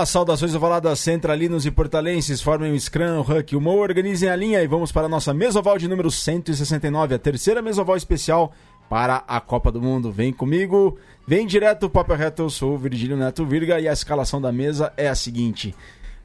[0.00, 4.34] As saudações ovaladas centralinos e portalenses formem o Scrum, o Huck, o Mo, organizem a
[4.34, 8.50] linha e vamos para a nossa mesoval de número 169, a terceira mesoval especial
[8.88, 10.10] para a Copa do Mundo.
[10.10, 10.96] Vem comigo,
[11.26, 14.90] vem direto, Papo Reto, eu sou o Virgílio Neto Virga e a escalação da mesa
[14.96, 15.74] é a seguinte...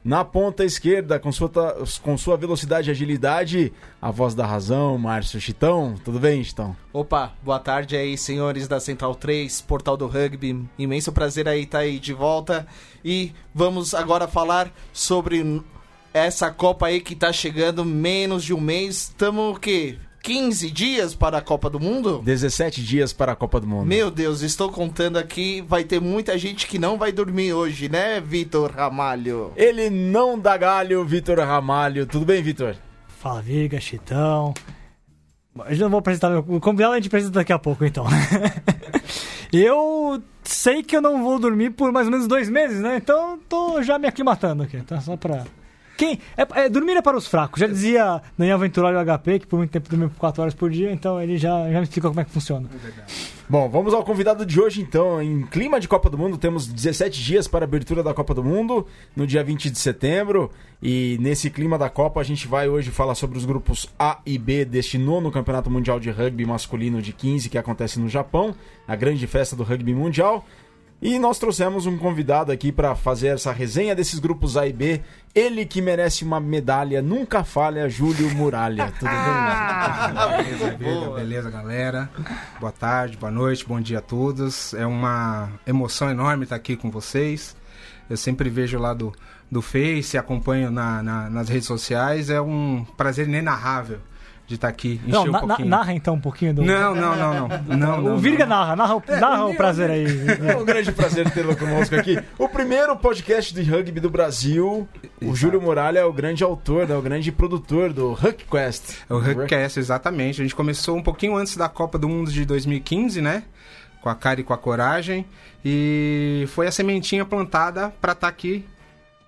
[0.06, 1.50] Na ponta esquerda, com sua,
[2.00, 5.96] com sua velocidade e agilidade, a voz da razão, Márcio Chitão.
[6.04, 6.76] Tudo bem, Chitão?
[6.92, 10.64] Opa, boa tarde aí, senhores da Central 3, Portal do Rugby.
[10.78, 12.68] Imenso prazer aí estar tá aí de volta.
[13.04, 15.60] E vamos agora falar sobre
[16.14, 19.08] essa Copa aí que tá chegando menos de um mês.
[19.08, 19.98] Estamos o quê?
[20.26, 22.20] 15 dias para a Copa do Mundo?
[22.24, 23.86] 17 dias para a Copa do Mundo.
[23.86, 28.20] Meu Deus, estou contando aqui, vai ter muita gente que não vai dormir hoje, né,
[28.20, 29.52] Vitor Ramalho?
[29.54, 32.06] Ele não dá galho, Vitor Ramalho.
[32.06, 32.74] Tudo bem, Vitor?
[33.06, 34.52] Fala, Viga, Chitão.
[35.68, 38.04] Eu não vou apresentar, o convidado a gente apresenta daqui a pouco, então.
[39.52, 42.96] eu sei que eu não vou dormir por mais ou menos dois meses, né?
[42.96, 45.00] Então tô já me aclimatando aqui, tá?
[45.00, 45.44] Só pra
[45.96, 47.60] quem, é, é, dormir é para os fracos.
[47.60, 50.92] Já dizia Daniel Venturário HP, que por muito tempo dormiu por 4 horas por dia,
[50.92, 52.68] então ele já, já me explicou como é que funciona.
[52.72, 55.22] É Bom, vamos ao convidado de hoje então.
[55.22, 58.42] Em clima de Copa do Mundo, temos 17 dias para a abertura da Copa do
[58.42, 60.50] Mundo, no dia 20 de setembro.
[60.82, 64.36] E nesse clima da Copa, a gente vai hoje falar sobre os grupos A e
[64.36, 68.54] B deste nono Campeonato Mundial de Rugby Masculino de 15 que acontece no Japão,
[68.86, 70.44] a grande festa do rugby mundial.
[71.00, 75.02] E nós trouxemos um convidado aqui para fazer essa resenha desses grupos A e B.
[75.34, 78.90] Ele que merece uma medalha, nunca falha, Júlio Muralha.
[78.98, 80.44] Tudo bem?
[80.44, 82.10] beleza, beleza, beleza, galera.
[82.58, 84.72] Boa tarde, boa noite, bom dia a todos.
[84.72, 87.54] É uma emoção enorme estar aqui com vocês.
[88.08, 89.12] Eu sempre vejo lá do,
[89.50, 92.30] do Face, acompanho na, na, nas redes sociais.
[92.30, 94.00] É um prazer inenarrável
[94.46, 95.00] de estar tá aqui.
[95.06, 96.62] Não, um na, narra então um pouquinho do.
[96.62, 97.76] Não, não, não, não.
[97.76, 100.06] não, não o Virga narra, narra, narra o prazer aí.
[100.46, 102.18] É um grande prazer tê-lo conosco aqui.
[102.38, 104.88] O primeiro podcast de rugby do Brasil.
[105.20, 108.98] O Júlio Muralha é o grande autor, né, o grande produtor do HuckQuest.
[109.08, 110.40] O HuckQuest, exatamente.
[110.40, 113.42] A gente começou um pouquinho antes da Copa do Mundo de 2015, né?
[114.00, 115.26] Com a cara e com a coragem.
[115.64, 118.64] E foi a sementinha plantada para estar tá aqui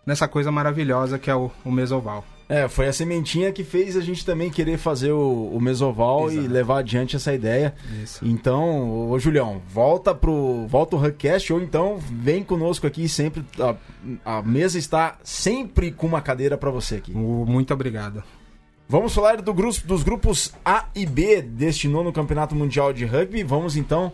[0.07, 2.25] nessa coisa maravilhosa que é o, o Mesoval.
[2.49, 6.47] É, foi a sementinha que fez a gente também querer fazer o, o Mesoval Exato.
[6.47, 7.75] e levar adiante essa ideia.
[8.03, 8.25] Isso.
[8.25, 13.77] Então, ô Julião, volta pro volta o Huckcast ou então vem conosco aqui sempre a,
[14.39, 17.13] a mesa está sempre com uma cadeira para você aqui.
[17.13, 18.23] Muito obrigado.
[18.89, 23.43] Vamos falar do grupo, dos grupos A e B deste nono Campeonato Mundial de Rugby.
[23.43, 24.11] Vamos então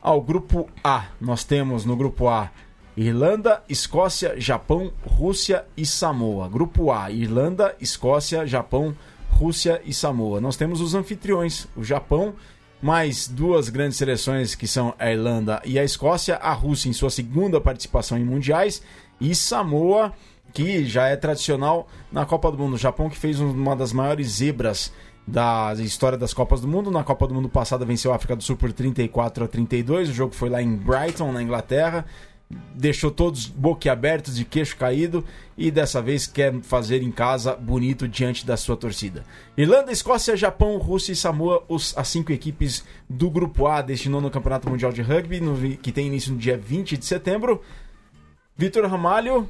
[0.00, 1.04] ao grupo A.
[1.20, 2.50] Nós temos no grupo A
[2.98, 6.48] Irlanda, Escócia, Japão, Rússia e Samoa.
[6.48, 8.92] Grupo A: Irlanda, Escócia, Japão,
[9.30, 10.40] Rússia e Samoa.
[10.40, 12.34] Nós temos os anfitriões, o Japão,
[12.82, 17.08] mais duas grandes seleções que são a Irlanda e a Escócia, a Rússia em sua
[17.08, 18.82] segunda participação em mundiais
[19.20, 20.12] e Samoa,
[20.52, 22.74] que já é tradicional na Copa do Mundo.
[22.74, 24.92] O Japão que fez uma das maiores zebras
[25.24, 26.90] da história das Copas do Mundo.
[26.90, 30.08] Na Copa do Mundo passada venceu a África do Sul por 34 a 32.
[30.08, 32.04] O jogo foi lá em Brighton, na Inglaterra
[32.74, 35.24] deixou todos boquiabertos, de queixo caído
[35.56, 39.24] e dessa vez quer fazer em casa bonito diante da sua torcida.
[39.56, 44.30] Irlanda, Escócia, Japão, Rússia e Samoa, os, as cinco equipes do Grupo A deste nono
[44.30, 47.62] Campeonato Mundial de Rugby, no, que tem início no dia 20 de setembro.
[48.56, 49.48] Vitor Ramalho,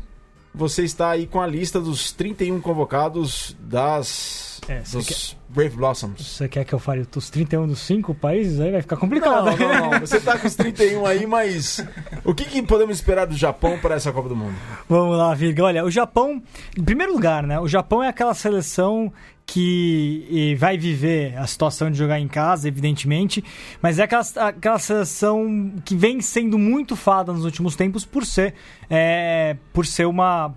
[0.55, 5.39] você está aí com a lista dos 31 convocados das é, dos quer...
[5.49, 6.27] Brave Blossoms.
[6.27, 8.61] Você quer que eu fale os 31 dos 5 países?
[8.61, 9.47] Aí vai ficar complicado.
[9.47, 10.01] Não, não, não.
[10.01, 11.85] Você está com os 31 aí, mas
[12.25, 14.55] o que, que, podemos esperar do Japão para essa Copa do Mundo?
[14.89, 15.65] Vamos lá, Virga.
[15.65, 16.43] Olha, o Japão,
[16.77, 17.59] em primeiro lugar, né?
[17.59, 19.13] O Japão é aquela seleção
[19.47, 23.43] que vai viver a situação de jogar em casa, evidentemente,
[23.81, 28.53] mas é aquela, aquela seleção que vem sendo muito fada nos últimos tempos por ser,
[28.91, 30.55] é, por ser uma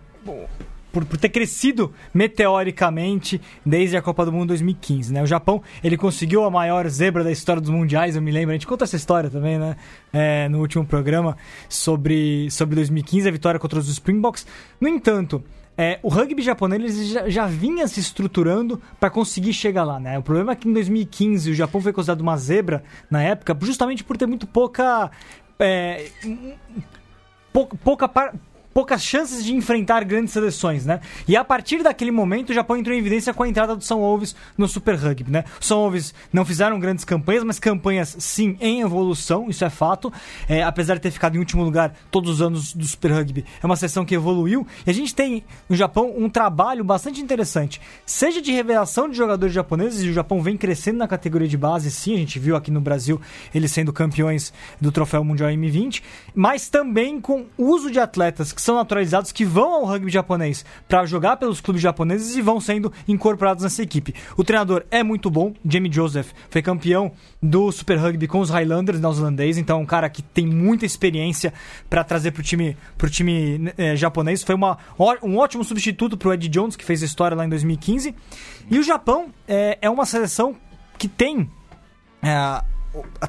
[0.91, 5.23] por, por, ter crescido meteoricamente desde a Copa do Mundo 2015, né?
[5.23, 8.51] O Japão, ele conseguiu a maior zebra da história dos mundiais, eu me lembro.
[8.51, 9.75] A gente conta essa história também, né?
[10.11, 11.37] É, no último programa
[11.69, 14.45] sobre, sobre 2015, a vitória contra os Springboks.
[14.79, 15.43] No entanto,
[15.77, 20.19] é, o rugby japonês já, já vinha se estruturando para conseguir chegar lá, né?
[20.19, 24.03] O problema é que em 2015 o Japão foi considerado uma zebra na época, justamente
[24.03, 25.09] por ter muito pouca.
[25.59, 26.07] É,
[27.53, 28.07] pouca, pouca
[28.73, 30.99] poucas chances de enfrentar grandes seleções, né?
[31.27, 33.99] E a partir daquele momento o Japão entrou em evidência com a entrada do São
[33.99, 35.43] Wolves no Super Rugby, né?
[35.59, 40.11] São Wolves não fizeram grandes campanhas, mas campanhas sim em evolução, isso é fato.
[40.47, 43.65] É, apesar de ter ficado em último lugar todos os anos do Super Rugby, é
[43.65, 44.65] uma seleção que evoluiu.
[44.85, 49.53] E a gente tem no Japão um trabalho bastante interessante, seja de revelação de jogadores
[49.53, 52.71] japoneses, e o Japão vem crescendo na categoria de base, sim, a gente viu aqui
[52.71, 53.19] no Brasil
[53.53, 56.01] eles sendo campeões do Troféu Mundial M20,
[56.33, 61.05] mas também com uso de atletas que são naturalizados, que vão ao rugby japonês para
[61.05, 64.13] jogar pelos clubes japoneses e vão sendo incorporados nessa equipe.
[64.37, 67.11] O treinador é muito bom, Jamie Joseph foi campeão
[67.41, 71.53] do Super Rugby com os Highlanders neozelandês, então é um cara que tem muita experiência
[71.89, 74.43] para trazer pro time, pro time é, japonês.
[74.43, 74.77] Foi uma,
[75.23, 78.15] um ótimo substituto pro Ed Jones, que fez a história lá em 2015.
[78.69, 80.55] E o Japão é, é uma seleção
[80.97, 81.49] que tem
[82.21, 82.61] é,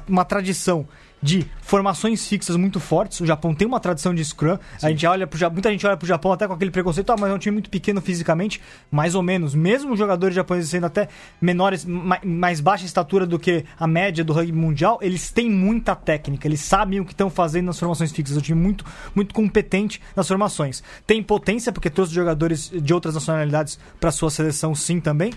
[0.07, 0.87] uma tradição
[1.23, 3.21] de formações fixas muito fortes.
[3.21, 4.57] O Japão tem uma tradição de scrum.
[4.81, 7.31] A gente olha pro, muita gente olha pro Japão até com aquele preconceito, ah, mas
[7.31, 8.61] é um time muito pequeno fisicamente,
[8.91, 9.55] mais ou menos.
[9.55, 11.07] Mesmo os jogadores japoneses sendo até
[11.39, 16.45] menores, mais baixa estatura do que a média do rugby mundial, eles têm muita técnica,
[16.45, 18.35] eles sabem o que estão fazendo nas formações fixas.
[18.35, 18.85] É um time muito,
[19.15, 20.83] muito competente nas formações.
[21.07, 25.31] Tem potência, porque trouxe jogadores de outras nacionalidades para sua seleção, sim, também.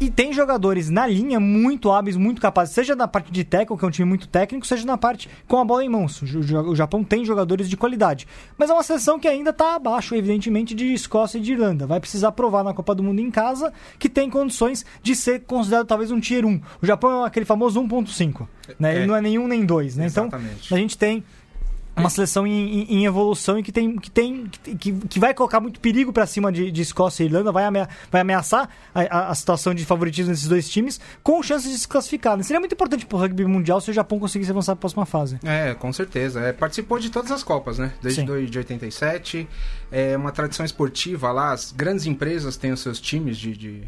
[0.00, 3.84] E tem jogadores na linha muito hábeis, muito capazes, seja na parte de tackle, que
[3.84, 6.20] é um time muito técnico, seja na parte com a bola em mãos.
[6.20, 8.26] O Japão tem jogadores de qualidade.
[8.58, 11.86] Mas é uma seleção que ainda está abaixo, evidentemente, de Escócia e de Irlanda.
[11.86, 15.86] Vai precisar provar na Copa do Mundo em casa que tem condições de ser considerado
[15.86, 16.60] talvez um tier 1.
[16.82, 18.48] O Japão é aquele famoso 1.5.
[18.78, 18.94] Né?
[18.94, 18.96] É.
[18.96, 19.96] Ele não é nenhum nem dois.
[19.96, 20.06] Né?
[20.06, 21.22] Então, a gente tem
[21.96, 24.46] uma seleção em, em, em, evolução e que tem que tem
[24.78, 27.88] que, que vai colocar muito perigo para cima de, de, Escócia e Irlanda, vai, amea,
[28.10, 32.36] vai ameaçar a, a, situação de favoritismo desses dois times com chances de se classificar.
[32.36, 32.42] Né?
[32.42, 35.06] Seria muito importante para o rugby mundial se o Japão conseguisse avançar para a próxima
[35.06, 35.38] fase.
[35.44, 36.40] É, com certeza.
[36.40, 37.92] É, participou de todas as copas, né?
[38.02, 38.46] Desde Sim.
[38.46, 39.48] de 87.
[39.90, 41.52] É uma tradição esportiva lá.
[41.52, 43.82] As grandes empresas têm os seus times de, de,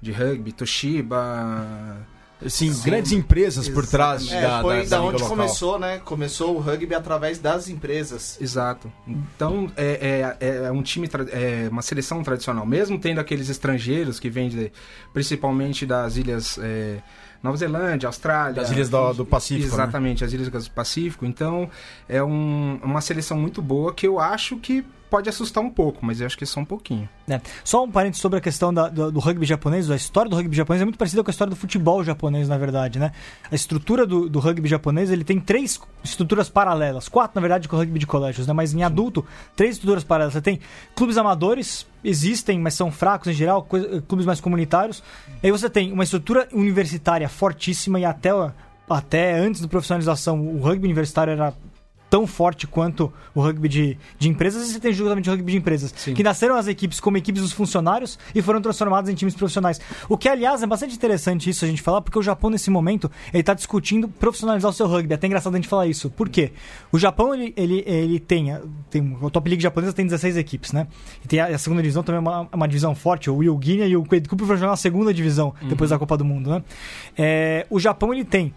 [0.00, 2.06] de rugby, Toshiba
[2.42, 5.28] Sim, Sim, grandes empresas por trás é, da, foi da, da onde local.
[5.28, 5.98] começou, né?
[6.04, 8.38] Começou o rugby através das empresas.
[8.40, 8.92] Exato.
[9.08, 14.28] Então é, é, é um time, é uma seleção tradicional, mesmo tendo aqueles estrangeiros que
[14.28, 14.70] vêm de,
[15.14, 16.98] principalmente das ilhas é,
[17.42, 18.54] Nova Zelândia, Austrália.
[18.54, 19.68] Das ilhas do, do Pacífico.
[19.68, 19.82] Né?
[19.82, 20.26] Exatamente, né?
[20.26, 21.24] as ilhas do Pacífico.
[21.24, 21.70] Então
[22.06, 26.20] é um, uma seleção muito boa que eu acho que pode assustar um pouco, mas
[26.20, 27.08] eu acho que é só um pouquinho.
[27.28, 27.40] É.
[27.64, 29.90] Só um parênteses sobre a questão da, do, do, rugby japonês.
[29.90, 32.58] A história do rugby japonês é muito parecida com a história do futebol japonês, na
[32.58, 33.12] verdade, né?
[33.50, 37.08] A estrutura do, do rugby japonês, ele tem três estruturas paralelas.
[37.08, 38.52] Quatro, na verdade, com o rugby de colégios, né?
[38.52, 39.24] Mas em adulto,
[39.54, 40.34] três estruturas paralelas.
[40.34, 40.60] Você tem
[40.94, 43.66] clubes amadores, existem, mas são fracos em geral,
[44.06, 45.02] clubes mais comunitários.
[45.42, 48.30] Aí você tem uma estrutura universitária fortíssima e até
[48.88, 51.52] até antes da profissionalização, o rugby universitário era
[52.16, 55.58] tão forte quanto o rugby de, de empresas, e você tem justamente o rugby de
[55.58, 56.14] empresas, Sim.
[56.14, 59.78] que nasceram as equipes como equipes dos funcionários e foram transformadas em times profissionais.
[60.08, 63.10] O que, aliás, é bastante interessante isso a gente falar, porque o Japão, nesse momento,
[63.34, 65.12] ele está discutindo profissionalizar o seu rugby.
[65.12, 66.08] É até engraçado a gente falar isso.
[66.08, 66.52] Por quê?
[66.90, 68.58] O Japão, ele, ele, ele tem,
[68.88, 69.14] tem...
[69.20, 70.86] O Top League japonesa tem 16 equipes, né?
[71.22, 73.28] E tem a, a segunda divisão também é uma, uma divisão forte.
[73.28, 75.96] O Will Guinea e o Quaid Cooper vão jogar na segunda divisão, depois uhum.
[75.96, 76.62] da Copa do Mundo, né?
[77.18, 78.54] É, o Japão, ele tem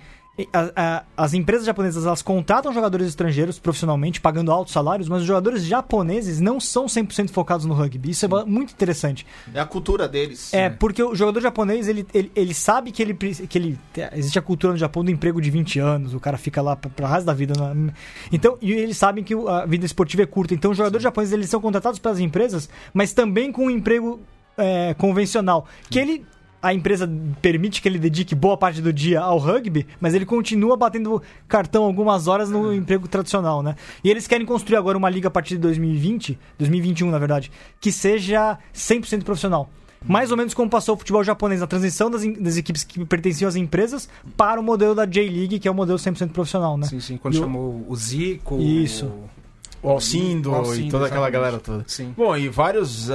[0.54, 5.28] a, a, as empresas japonesas elas contratam jogadores estrangeiros profissionalmente, pagando altos salários, mas os
[5.28, 8.12] jogadores japoneses não são 100% focados no rugby.
[8.12, 8.36] Isso é Sim.
[8.36, 9.26] é muito interessante.
[9.54, 10.54] É a cultura deles.
[10.54, 13.80] É, porque o jogador japonês, ele, ele, ele sabe que ele, que ele.
[14.14, 17.08] Existe a cultura no Japão do emprego de 20 anos, o cara fica lá para
[17.08, 17.74] resto da vida.
[17.74, 17.92] Né?
[18.32, 20.54] Então, e eles sabem que a vida esportiva é curta.
[20.54, 21.08] Então, os jogadores Sim.
[21.08, 24.22] japoneses eles são contratados pelas empresas, mas também com um emprego
[24.58, 25.66] é, convencional.
[25.90, 26.26] Que ele
[26.62, 27.10] a empresa
[27.42, 31.84] permite que ele dedique boa parte do dia ao rugby, mas ele continua batendo cartão
[31.84, 33.76] algumas horas no emprego tradicional, né?
[34.04, 37.92] E eles querem construir agora uma liga a partir de 2020, 2021 na verdade, que
[37.92, 39.70] seja 100% profissional.
[40.06, 43.50] Mais ou menos como passou o futebol japonês, na transição das, das, equipes que pertenciam
[43.50, 44.08] às empresas
[44.38, 46.88] para o modelo da J-League, que é o modelo 100% profissional, né?
[46.88, 47.18] Sim, sim.
[47.18, 48.58] Quando e chamou o Zico...
[48.60, 49.08] Isso.
[49.08, 49.39] O...
[49.82, 51.12] O Alcindo, o Alcindo e toda exatamente.
[51.12, 51.84] aquela galera toda.
[51.88, 52.14] Sim.
[52.16, 53.14] Bom, e vários uh,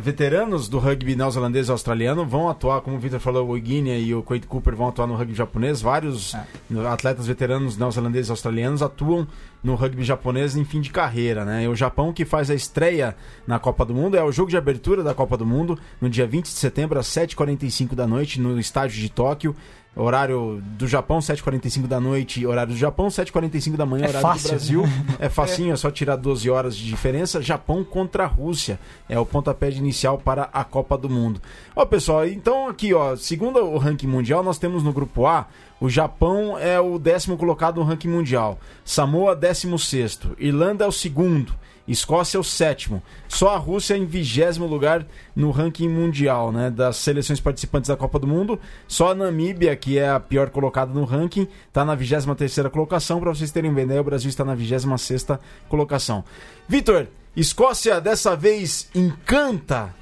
[0.00, 4.14] veteranos do rugby neozelandês e australiano vão atuar, como o Victor falou, o Guinea e
[4.14, 5.80] o Quade Cooper vão atuar no rugby japonês.
[5.80, 6.44] Vários é.
[6.86, 9.26] atletas veteranos neozelandeses e australianos atuam
[9.62, 11.64] no rugby japonês em fim de carreira, né?
[11.64, 13.16] E o Japão que faz a estreia
[13.46, 16.26] na Copa do Mundo é o jogo de abertura da Copa do Mundo no dia
[16.26, 19.54] 20 de setembro às 7h45 da noite no estádio de Tóquio.
[19.94, 24.48] Horário do Japão, 7h45 da noite, horário do Japão, 7h45 da manhã, é horário fácil.
[24.48, 24.84] do Brasil.
[25.20, 27.42] É facinho, é só tirar 12 horas de diferença.
[27.42, 28.80] Japão contra a Rússia.
[29.06, 31.42] É o pontapé de inicial para a Copa do Mundo.
[31.76, 35.46] Ó, pessoal, então aqui, ó, segundo o ranking mundial, nós temos no grupo A,
[35.82, 38.56] o Japão é o décimo colocado no ranking mundial.
[38.84, 40.36] Samoa, décimo sexto.
[40.38, 41.52] Irlanda é o segundo.
[41.88, 43.02] Escócia é o sétimo.
[43.26, 46.70] Só a Rússia em vigésimo lugar no ranking mundial, né?
[46.70, 48.60] Das seleções participantes da Copa do Mundo.
[48.86, 53.18] Só a Namíbia, que é a pior colocada no ranking, está na vigésima terceira colocação.
[53.18, 56.22] Para vocês terem ideia, o Brasil está na vigésima sexta colocação.
[56.68, 59.92] Vitor, Escócia dessa vez encanta.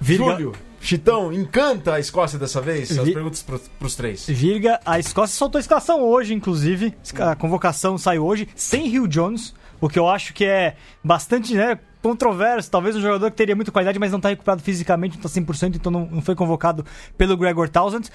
[0.00, 0.32] Virga...
[0.32, 0.67] Júlio.
[0.80, 2.96] Chitão, encanta a Escócia dessa vez?
[2.96, 4.26] As perguntas para os três.
[4.26, 6.94] Virga, a Escócia soltou a escalação hoje, inclusive.
[7.18, 11.78] A convocação saiu hoje, sem Rio Jones O que eu acho que é bastante né,
[12.02, 12.70] controverso.
[12.70, 15.76] Talvez um jogador que teria muita qualidade, mas não está recuperado fisicamente, não está 100%,
[15.76, 16.84] então não, não foi convocado
[17.16, 18.10] pelo Gregor Townsend.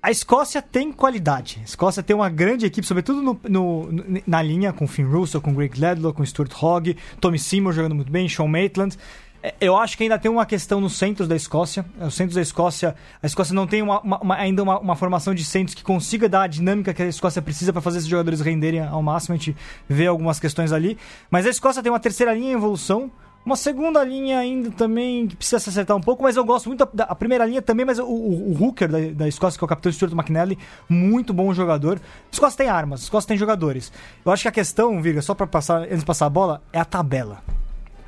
[0.00, 1.58] A Escócia tem qualidade.
[1.60, 3.88] A Escócia tem uma grande equipe, sobretudo no, no,
[4.26, 8.10] na linha, com Finn Russell, com Greg Ledlow, com Stuart Hogg, Tommy Seymour jogando muito
[8.10, 8.96] bem, Sean Maitland.
[9.42, 11.84] É, eu acho que ainda tem uma questão no centro da Escócia.
[12.00, 15.44] O centro da Escócia, a Escócia não tem uma, uma, ainda uma, uma, formação de
[15.44, 18.80] centros que consiga dar a dinâmica que a Escócia precisa para fazer esses jogadores renderem
[18.80, 19.34] ao máximo.
[19.34, 19.56] A gente
[19.88, 20.98] vê algumas questões ali.
[21.30, 23.10] Mas a Escócia tem uma terceira linha em evolução.
[23.46, 26.84] Uma segunda linha ainda também que precisa se acertar um pouco, mas eu gosto muito
[26.84, 29.66] da, da primeira linha também, mas o, o, o Hooker da, da, Escócia, que é
[29.66, 31.98] o capitão Stuart McNally, muito bom jogador.
[31.98, 33.90] A Escócia tem armas, a Escócia tem jogadores.
[34.22, 36.78] Eu acho que a questão, Virga, só para passar, antes de passar a bola, é
[36.78, 37.42] a tabela.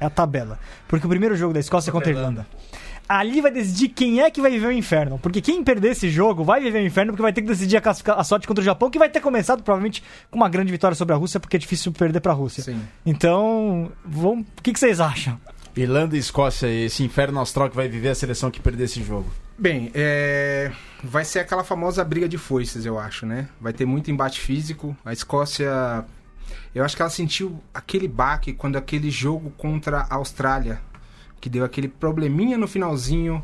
[0.00, 0.58] É a tabela.
[0.88, 2.46] Porque o primeiro jogo da Escócia é contra a Irlanda
[3.10, 5.18] ali vai decidir quem é que vai viver o inferno.
[5.18, 7.90] Porque quem perder esse jogo vai viver o inferno, porque vai ter que decidir a,
[8.12, 11.12] a sorte contra o Japão, que vai ter começado provavelmente com uma grande vitória sobre
[11.12, 12.62] a Rússia, porque é difícil perder para a Rússia.
[12.62, 12.80] Sim.
[13.04, 15.40] Então, vamos, o que, que vocês acham?
[15.76, 19.28] Irlanda e Escócia, esse inferno austral que vai viver a seleção que perder esse jogo?
[19.58, 20.70] Bem, é...
[21.02, 23.48] vai ser aquela famosa briga de foices, eu acho, né?
[23.60, 24.96] Vai ter muito embate físico.
[25.04, 26.04] A Escócia,
[26.74, 30.80] eu acho que ela sentiu aquele baque quando aquele jogo contra a Austrália
[31.40, 33.42] que deu aquele probleminha no finalzinho,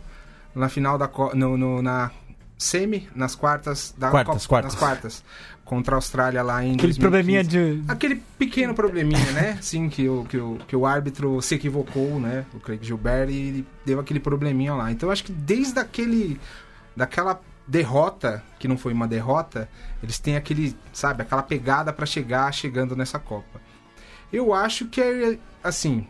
[0.54, 2.10] na final da no, no, na
[2.58, 4.72] semi, nas quartas da quartas, Copa, quartas.
[4.72, 5.24] nas quartas
[5.64, 7.00] contra a Austrália lá em aquele 2015.
[7.00, 9.58] probleminha de aquele pequeno probleminha, né?
[9.62, 12.46] Sim, que o, que o que o árbitro se equivocou, né?
[12.54, 14.92] O Craig Gilbert e deu aquele probleminha lá.
[14.92, 16.40] Então acho que desde aquele
[16.94, 19.68] daquela derrota, que não foi uma derrota,
[20.02, 23.60] eles têm aquele, sabe, aquela pegada para chegar chegando nessa Copa.
[24.32, 26.06] Eu acho que é assim,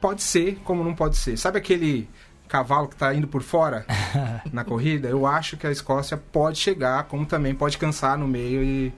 [0.00, 1.36] pode ser, como não pode ser.
[1.36, 2.08] Sabe aquele
[2.48, 3.86] cavalo que está indo por fora
[4.52, 5.08] na corrida?
[5.08, 8.92] Eu acho que a Escócia pode chegar, como também pode cansar no meio e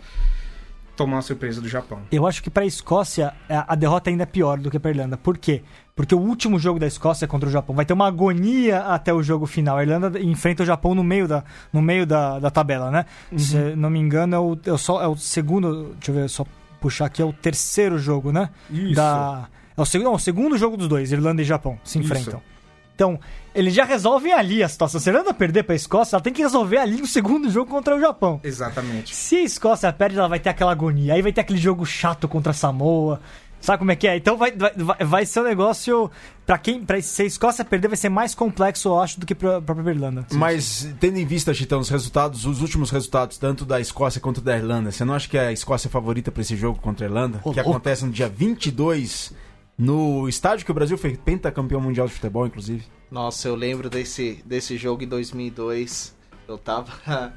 [0.97, 2.01] tomar uma surpresa do Japão.
[2.11, 4.95] Eu acho que para a Escócia a derrota ainda é pior do que para a
[4.95, 5.17] Irlanda.
[5.17, 5.63] Por quê?
[5.95, 9.23] Porque o último jogo da Escócia contra o Japão vai ter uma agonia até o
[9.23, 9.77] jogo final.
[9.77, 13.07] A Irlanda enfrenta o Japão no meio da, no meio da, da tabela, né?
[13.31, 13.39] Uhum.
[13.39, 15.95] Se não me engano, é o, é, o, só, é o segundo.
[15.95, 16.45] Deixa eu ver, só
[16.81, 18.51] puxar aqui, é o terceiro jogo, né?
[18.71, 18.95] Isso.
[18.95, 22.41] Da, é o segundo, não, o segundo jogo dos dois, Irlanda e Japão, se enfrentam.
[22.41, 22.54] Isso.
[22.95, 23.19] Então,
[23.55, 25.01] eles já resolvem ali a situação.
[25.01, 27.71] Se a Irlanda perder para a Escócia, ela tem que resolver ali o segundo jogo
[27.71, 28.41] contra o Japão.
[28.43, 29.15] Exatamente.
[29.15, 31.15] Se a Escócia perde, ela vai ter aquela agonia.
[31.15, 33.21] Aí vai ter aquele jogo chato contra a Samoa.
[33.61, 34.17] Sabe como é que é?
[34.17, 36.11] Então vai, vai, vai ser um negócio.
[36.45, 36.85] Pra quem.
[36.85, 39.75] Pra, se a Escócia perder, vai ser mais complexo, eu acho, do que pra, pra
[39.75, 40.27] própria Irlanda.
[40.35, 44.55] Mas, tendo em vista, Chitão, os resultados, os últimos resultados, tanto da Escócia quanto da
[44.55, 47.41] Irlanda, você não acha que a Escócia é favorita para esse jogo contra a Irlanda?
[47.43, 47.63] Oh, que oh.
[47.63, 49.33] acontece no dia 22
[49.77, 52.85] no estádio que o Brasil foi pentacampeão mundial de futebol, inclusive.
[53.11, 56.15] Nossa, eu lembro desse, desse jogo em 2002.
[56.47, 56.93] Eu tava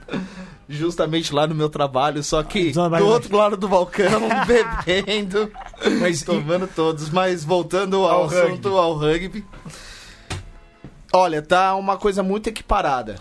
[0.68, 5.50] justamente lá no meu trabalho, só que do outro lado do balcão, bebendo,
[6.02, 6.68] mas, tomando e...
[6.68, 7.10] todos.
[7.10, 8.78] Mas voltando ao, ao assunto, rugby.
[8.78, 9.46] ao rugby.
[11.14, 13.16] Olha, tá uma coisa muito equiparada.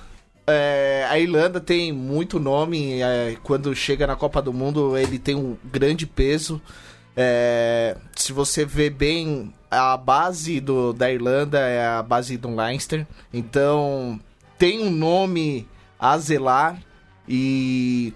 [0.47, 3.01] É, a Irlanda tem muito nome.
[3.01, 6.61] É, quando chega na Copa do Mundo, ele tem um grande peso.
[7.17, 13.07] É, se você vê bem, a base do, da Irlanda é a base do Leinster.
[13.33, 14.21] Então,
[14.59, 15.67] tem um nome
[15.99, 16.79] a zelar
[17.27, 18.13] e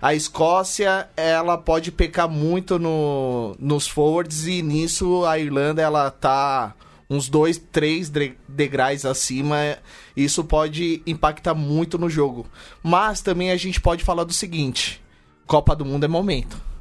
[0.00, 6.74] a Escócia ela pode pecar muito no, nos forwards e nisso a Irlanda ela tá
[7.10, 8.10] uns dois, três
[8.48, 9.56] degraus acima.
[10.16, 12.46] Isso pode impactar muito no jogo.
[12.82, 15.02] Mas também a gente pode falar do seguinte:
[15.44, 16.73] Copa do Mundo é momento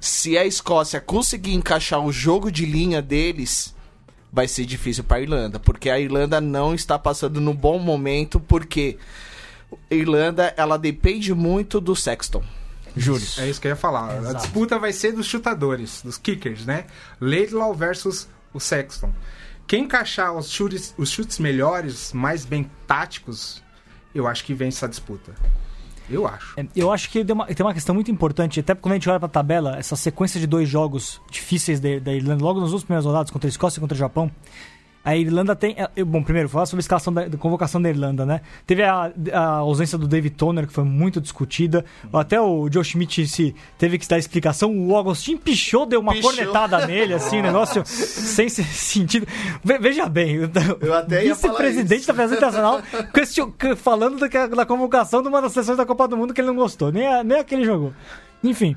[0.00, 3.74] se a Escócia conseguir encaixar o jogo de linha deles,
[4.32, 8.38] vai ser difícil para a Irlanda, porque a Irlanda não está passando no bom momento,
[8.38, 8.98] porque
[9.90, 12.44] a Irlanda ela depende muito do Sexton.
[12.96, 13.26] Júlio.
[13.38, 14.16] É isso que eu ia falar.
[14.16, 14.36] Exato.
[14.36, 16.86] A disputa vai ser dos chutadores, dos kickers, né?
[17.20, 19.12] Laidlaw versus o Sexton.
[19.66, 23.62] Quem encaixar os chutes, os chutes melhores, mais bem táticos,
[24.14, 25.34] eu acho que vence essa disputa.
[26.10, 26.58] Eu acho.
[26.58, 29.08] É, eu acho que tem uma, tem uma questão muito importante, até quando a gente
[29.08, 32.82] olha para a tabela, essa sequência de dois jogos difíceis da Irlanda, logo nas duas
[32.82, 34.30] primeiras rodadas, contra a Escócia e contra o Japão,
[35.08, 35.74] a Irlanda tem.
[35.78, 38.42] É, bom, primeiro, falar sobre a escalação da, da convocação da Irlanda, né?
[38.66, 41.82] Teve a, a, ausência do David Toner, que foi muito discutida.
[42.12, 44.70] Até o Joe Schmidt se teve que dar explicação.
[44.70, 46.30] O Agostinho pichou, deu uma Pichou.
[46.30, 49.26] cornetada nele, assim, um negócio sem sentido.
[49.64, 50.40] veja bem,
[51.22, 52.82] vice-presidente da Federação Internacional
[53.78, 56.56] falando da, da convocação de uma das sessões da Copa do Mundo que ele não
[56.56, 56.92] gostou.
[56.92, 57.94] Nem, nem aquele jogou.
[58.44, 58.76] Enfim.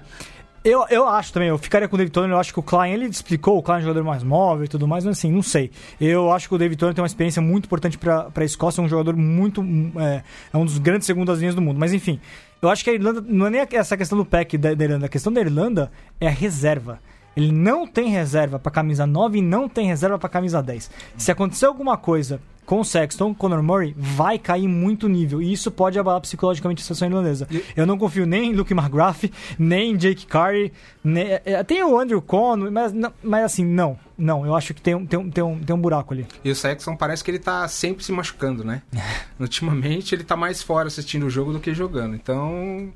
[0.64, 2.94] Eu, eu acho também, eu ficaria com o David Turner, eu acho que o Klein,
[2.94, 5.42] ele explicou, o Klein é um jogador mais móvel e tudo mais, mas assim, não
[5.42, 5.72] sei.
[6.00, 8.84] Eu acho que o David Turner tem uma experiência muito importante para a Escócia, é
[8.84, 9.66] um jogador muito.
[10.00, 11.80] É, é, um dos grandes segundas linhas do mundo.
[11.80, 12.20] Mas enfim,
[12.62, 15.08] eu acho que a Irlanda, não é nem essa questão do pack da, da Irlanda,
[15.08, 17.00] a questão da Irlanda é a reserva.
[17.36, 20.92] Ele não tem reserva pra camisa 9 e não tem reserva pra camisa 10.
[21.18, 25.42] Se acontecer alguma coisa com o Sexton, Conor Murray, vai cair muito nível.
[25.42, 27.48] E isso pode abalar psicologicamente a seleção irlandesa.
[27.76, 29.26] Eu não confio nem em Luke McGrath,
[29.60, 30.72] nem em Jake Carey.
[31.04, 31.26] Nem...
[31.44, 33.98] é, Tem o Andrew Conn, mas, mas assim, não.
[34.18, 36.28] Não, eu acho que tem, tem, um- tem, um, tem um buraco ali.
[36.46, 38.84] E o Sexton parece que ele tá sempre se machucando, né?
[39.40, 42.16] Ultimamente ele tá mais fora assistindo o jogo do que jogando.
[42.16, 42.94] Então,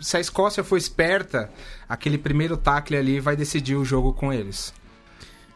[0.00, 1.50] se a Escócia for esperta,
[1.88, 4.72] aquele primeiro tackle ali vai decidir o jogo com eles.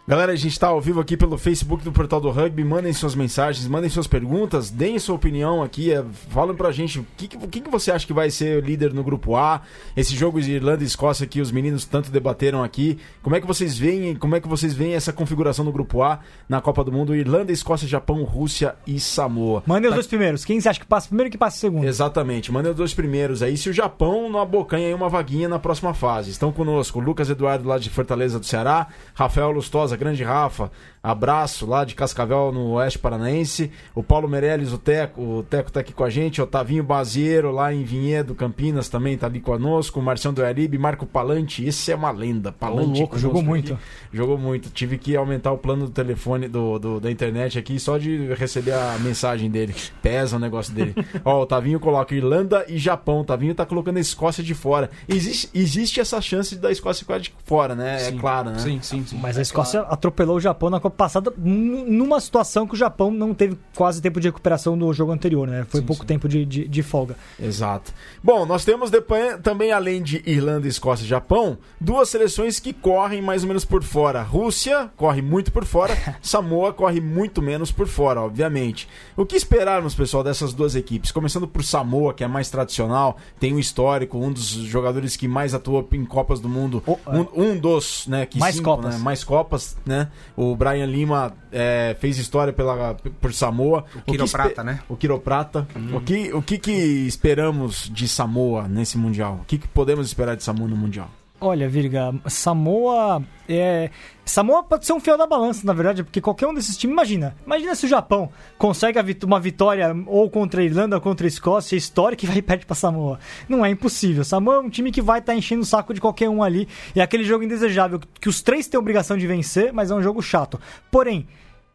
[0.04, 2.64] Galera, a gente tá ao vivo aqui pelo Facebook do Portal do Rugby.
[2.64, 5.92] Mandem suas mensagens, mandem suas perguntas, deem sua opinião aqui.
[5.92, 8.92] é, Falem pra gente o que, que, que você acha que vai ser o líder
[8.92, 9.60] no grupo A.
[9.96, 12.98] Esse jogo de Irlanda e Escócia que os meninos tanto debateram aqui.
[13.22, 16.18] Como é que vocês veem, como é que vocês veem essa configuração no grupo A
[16.48, 17.14] na Copa do Mundo?
[17.14, 19.62] Irlanda, Escócia, Japão, Rússia e Samoa.
[19.66, 20.44] Mandem os Tá- dois primeiros.
[20.44, 21.84] Quem você acha que passa primeiro e que passa segundo?
[21.86, 23.56] Exatamente, mandem os dois primeiros aí.
[23.56, 26.32] Se o Japão não abocanha aí uma vaguinha na próxima fase.
[26.32, 30.70] Estão conosco Lucas Eduardo lá de Fortaleza do Ceará, Rafael Lustosa, grande Rafa,
[31.02, 35.80] abraço lá de Cascavel no Oeste Paranaense, o Paulo Meirelles, o Teco, o Teco tá
[35.80, 40.02] aqui com a gente, Otavinho Baziero lá em Vinhedo, Campinas também tá ali conosco, o
[40.02, 42.52] Marcião do Aribe, Marco Palante, esse é uma lenda.
[42.52, 43.74] Palante louco, jogou muito.
[43.74, 43.82] aqui.
[44.12, 44.70] Jogou muito.
[44.70, 48.72] Tive que aumentar o plano do telefone do, do- da internet aqui só de receber
[48.72, 49.74] a mensagem dele.
[50.02, 50.94] Pesa o negócio dele.
[51.24, 53.20] Ó, o Tavinho coloca Irlanda e Japão.
[53.20, 54.90] O Tavinho tá colocando a Escócia de fora.
[55.08, 57.96] Existe, existe essa chance da Escócia ficar de fora, né?
[57.96, 58.18] É Sim.
[58.18, 58.58] claro, né?
[58.58, 59.18] Sim, sim, sim.
[59.20, 63.34] Mas a Escócia atropelou o Japão na Copa passada numa situação que o Japão não
[63.34, 65.64] teve quase tempo de recuperação do jogo anterior, né?
[65.68, 66.06] Foi Sim, pouco sim.
[66.06, 67.16] tempo de, de, de folga.
[67.40, 67.92] Exato.
[68.22, 73.20] Bom, nós temos depois, também, além de Irlanda, Escócia e Japão, duas seleções que correm
[73.22, 74.22] mais ou menos por fora.
[74.22, 78.88] Rússia corre muito por fora, Samoa corre muito menos por fora, obviamente.
[79.16, 81.10] O que esperarmos, pessoal, dessas duas equipes?
[81.10, 85.54] Começando por Samoa, que é mais tradicional, tem um histórico, um dos jogadores que mais
[85.54, 88.94] atuou em Copas do Mundo, um, um dos, né, que Mais cinco, Copas.
[88.94, 90.08] né, mais Copas, né?
[90.36, 93.84] O Brian Lima é, fez história pela, por Samoa.
[93.94, 94.80] O que Quiroprata, espe- né?
[94.88, 95.66] o Quiroprata.
[95.94, 99.40] O, que, o que que esperamos de Samoa nesse Mundial?
[99.42, 101.10] O que, que podemos esperar de Samoa no Mundial?
[101.44, 103.90] Olha, Virga, Samoa é.
[104.24, 107.34] Samoa pode ser um fiel da balança, na verdade, porque qualquer um desses times, imagina.
[107.44, 111.74] Imagina se o Japão consegue uma vitória ou contra a Irlanda ou contra a Escócia,
[111.74, 113.18] histórica, e vai e perde pra Samoa.
[113.48, 114.22] Não é impossível.
[114.22, 116.68] Samoa é um time que vai estar enchendo o saco de qualquer um ali.
[116.94, 120.02] E é aquele jogo indesejável, que os três têm obrigação de vencer, mas é um
[120.02, 120.60] jogo chato.
[120.92, 121.26] Porém,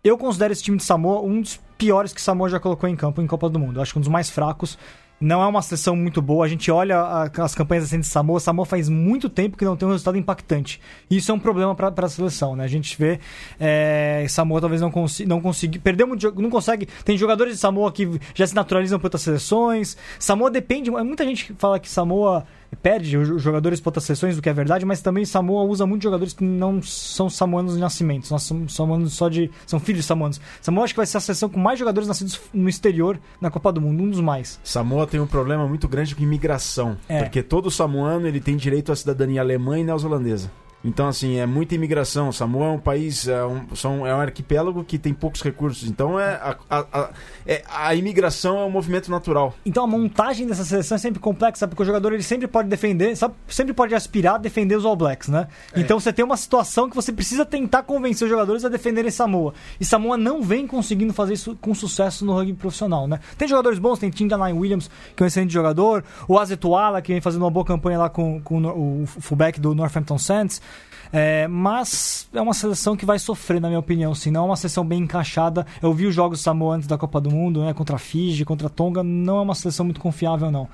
[0.02, 3.22] eu considero esse time de Samoa um dos piores que Samoa já colocou em campo
[3.22, 3.80] em Copa do Mundo.
[3.80, 4.78] Eu acho que um dos mais fracos.
[5.20, 6.46] Não é uma seleção muito boa.
[6.46, 8.40] A gente olha a- as campanhas recentes de Samoa.
[8.40, 10.80] Samoa faz muito tempo que não tem um resultado impactante.
[11.10, 12.64] Isso é um problema para a seleção, né?
[12.64, 13.20] A gente vê
[13.60, 16.88] é, Samoa talvez não consiga, não consiga, perdeu muito, não consegue.
[17.04, 19.98] Tem jogadores de Samoa que já se naturalizam para outras seleções.
[20.20, 20.92] Samoa depende.
[20.92, 24.86] Muita gente fala que Samoa perde os jogadores para outras seleções, o que é verdade,
[24.86, 29.14] mas também Samoa usa muitos jogadores que não são samoanos de nascimento, nós somos samoanos
[29.14, 29.50] só de.
[29.66, 30.42] são filhos de samoanos.
[30.62, 33.72] Samoa acho que vai ser a seleção com mais jogadores nascidos no exterior na Copa
[33.72, 34.60] do Mundo, um dos mais.
[34.64, 36.98] Samoa tem um problema muito grande com imigração.
[37.08, 37.24] É.
[37.24, 40.52] Porque todo samoano ele tem direito à cidadania alemã e neozelandesa.
[40.88, 42.32] Então, assim, é muita imigração.
[42.32, 45.90] Samoa é um país, é um, são, é um arquipélago que tem poucos recursos.
[45.90, 47.10] Então, é a, a, a,
[47.46, 49.54] é- a imigração é um movimento natural.
[49.66, 53.16] Então a montagem dessa seleção é sempre complexa, porque o jogador ele sempre pode defender,
[53.16, 55.48] sabe, sempre pode aspirar a defender os All Blacks, né?
[55.76, 59.54] Então você tem uma situação que você precisa tentar convencer os jogadores a defenderem Samoa.
[59.80, 63.20] E Samoa não vem conseguindo fazer isso com sucesso no rugby profissional, né?
[63.38, 67.12] Tem jogadores bons, tem Tim Nine Williams, que é um excelente jogador, o Azetuala, que
[67.12, 70.62] vem fazendo uma boa campanha lá com, com o o fullback do Northampton Saints.
[71.12, 74.32] É, mas é uma seleção que vai sofrer, na minha opinião, sim.
[74.32, 75.66] Não é uma seleção bem encaixada.
[75.82, 77.74] Eu vi os jogos do Samoa antes da Copa do Mundo, né?
[77.74, 79.04] Contra a Fiji, contra a Tonga.
[79.04, 80.68] Não é uma seleção muito confiável, não.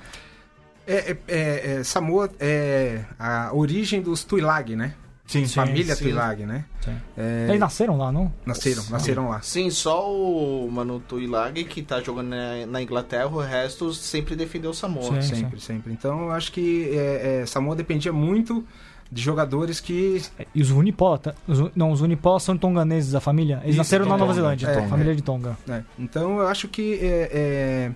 [0.85, 4.95] É, é- é- é, Samoa é a origem dos Tuilag, né?
[5.25, 6.03] Sim, Família sim.
[6.03, 6.65] Tuilag, né?
[6.81, 6.95] Sim.
[7.17, 8.31] É, Eles nasceram lá, não?
[8.45, 9.41] nasceram, nasceram lá.
[9.41, 14.71] Sim, só o Manu Tuilag, que tá jogando na, na Inglaterra, o resto sempre defendeu
[14.71, 15.21] o Samoa.
[15.21, 15.35] Sim.
[15.35, 15.93] Sempre, sempre.
[15.93, 18.65] Então eu acho que é, é, Samoa dependia muito
[19.13, 20.21] de jogadores que.
[20.55, 21.35] E os Unipola, tá?
[21.47, 23.57] Os- não, os Unipola são tonganeses, a família.
[23.63, 25.57] Eles Isso, nasceram na Tonga, Nova Zelândia, é, família de Tonga.
[25.67, 25.85] né?
[25.99, 27.91] Então eu acho que é, é,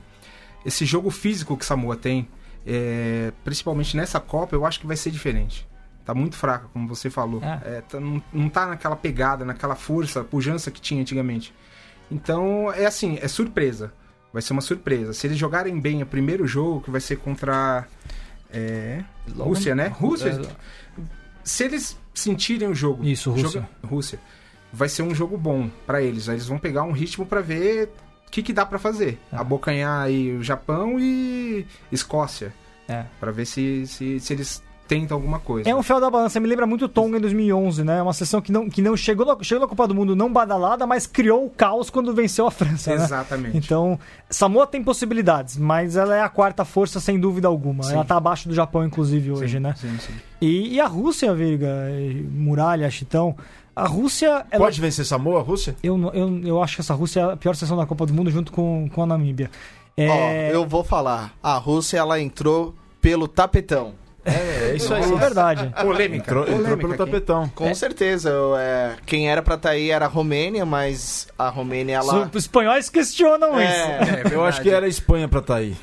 [0.66, 2.28] esse jogo físico que Samoa tem,
[2.66, 5.68] é, principalmente nessa Copa, eu acho que vai ser diferente.
[6.06, 7.42] Tá muito fraca, como você falou.
[7.44, 7.78] É.
[7.78, 11.54] É, tá- não, não tá naquela pegada, naquela força, pujança que tinha antigamente.
[12.10, 13.92] Então é assim, é surpresa.
[14.32, 15.14] Vai ser uma surpresa.
[15.14, 17.88] Se eles jogarem bem o primeiro jogo, que vai ser contra.
[18.52, 19.04] É,
[19.38, 19.88] Rússia, né?
[19.88, 20.42] Rússia.
[21.44, 23.04] Se eles sentirem o jogo.
[23.06, 23.50] Isso, Rússia.
[23.62, 24.20] joga- Rússia.
[24.72, 26.28] Vai ser um jogo bom pra eles.
[26.28, 27.90] Aí Eles vão pegar um ritmo pra ver
[28.28, 29.18] o que, que dá pra fazer.
[29.32, 29.36] É.
[29.38, 32.54] Abocanhar aí o Japão e Escócia.
[32.88, 33.06] É.
[33.20, 35.70] Pra ver se, se, se eles tenta alguma coisa.
[35.70, 38.02] É um fel da balança, me lembra muito o Tonga em 2011, né?
[38.02, 40.88] Uma seleção que não, que não chegou, na, chegou na Copa do Mundo não badalada,
[40.88, 43.04] mas criou o caos quando venceu a França, né?
[43.04, 43.58] Exatamente.
[43.58, 47.84] Então, Samoa tem possibilidades, mas ela é a quarta força sem dúvida alguma.
[47.84, 47.94] Sim.
[47.94, 49.76] Ela tá abaixo do Japão, inclusive, hoje, Sim, né?
[49.78, 50.14] Sim, sim.
[50.42, 51.68] E, e a Rússia, Virga,
[52.32, 53.36] Muralha, Chitão,
[53.76, 54.46] a Rússia...
[54.50, 54.64] Ela...
[54.66, 55.76] Pode vencer Samoa, a Rússia?
[55.84, 58.14] Eu, não- eu, eu acho que essa Rússia é a pior seleção da Copa do
[58.14, 59.50] Mundo junto com, com a Namíbia.
[60.00, 61.34] Ó, É, eu vou falar.
[61.42, 63.94] A Rússia, ela entrou pelo tapetão.
[64.28, 65.02] É, é isso aí.
[65.02, 65.74] isso é verdade.
[65.82, 66.24] Polêmica.
[66.26, 67.06] Entrou, entrou polêmica pelo aqui.
[67.06, 67.50] tapetão.
[67.56, 68.30] Com certeza.
[68.30, 72.30] eu, é, quem era pra estar aí era a Romênia, mas a Romênia, ela...
[72.34, 73.72] Os espanhóis questionam isso.
[73.72, 75.76] É, É, Eu acho que era a Espanha pra estar aí.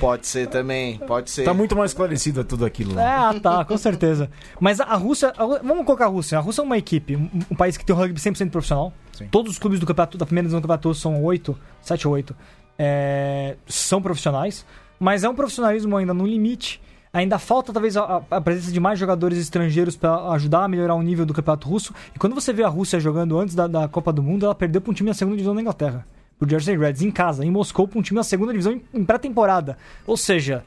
[0.00, 1.44] pode ser também, pode ser.
[1.44, 3.34] Tá muito mais esclarecido tudo aquilo lá.
[3.34, 4.30] É, tá, com certeza.
[4.58, 6.38] Mas a, Rússia, a vamos colocar a Rússia.
[6.38, 8.92] A Rússia é uma equipe, um, um país que tem um rugby 100% profissional.
[9.12, 9.26] Sim.
[9.30, 12.34] Todos os clubes do campeonato, da primeira divisão do campeonato são oito, sete ou oito,
[12.78, 14.64] é, são profissionais.
[15.00, 16.80] Mas é um profissionalismo ainda no limite.
[17.12, 21.02] Ainda falta talvez a, a- presença de mais jogadores estrangeiros para ajudar a melhorar o
[21.02, 21.94] nível do campeonato russo.
[22.14, 24.80] E quando você vê a Rússia jogando antes da, da Copa do Mundo, ela perdeu
[24.80, 26.06] para um time da segunda divisão da Inglaterra.
[26.38, 29.04] Pro Jersey Reds, em casa, em Moscou, para um time da segunda divisão em, em
[29.04, 29.76] pré-temporada.
[30.06, 30.62] Ou seja,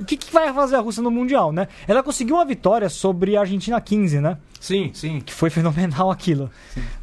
[0.00, 1.68] o que, que vai fazer a Rússia no Mundial, né?
[1.86, 4.38] Ela conseguiu uma vitória sobre a Argentina 15, né?
[4.58, 5.20] Sim, sim.
[5.20, 6.50] Que foi fenomenal aquilo.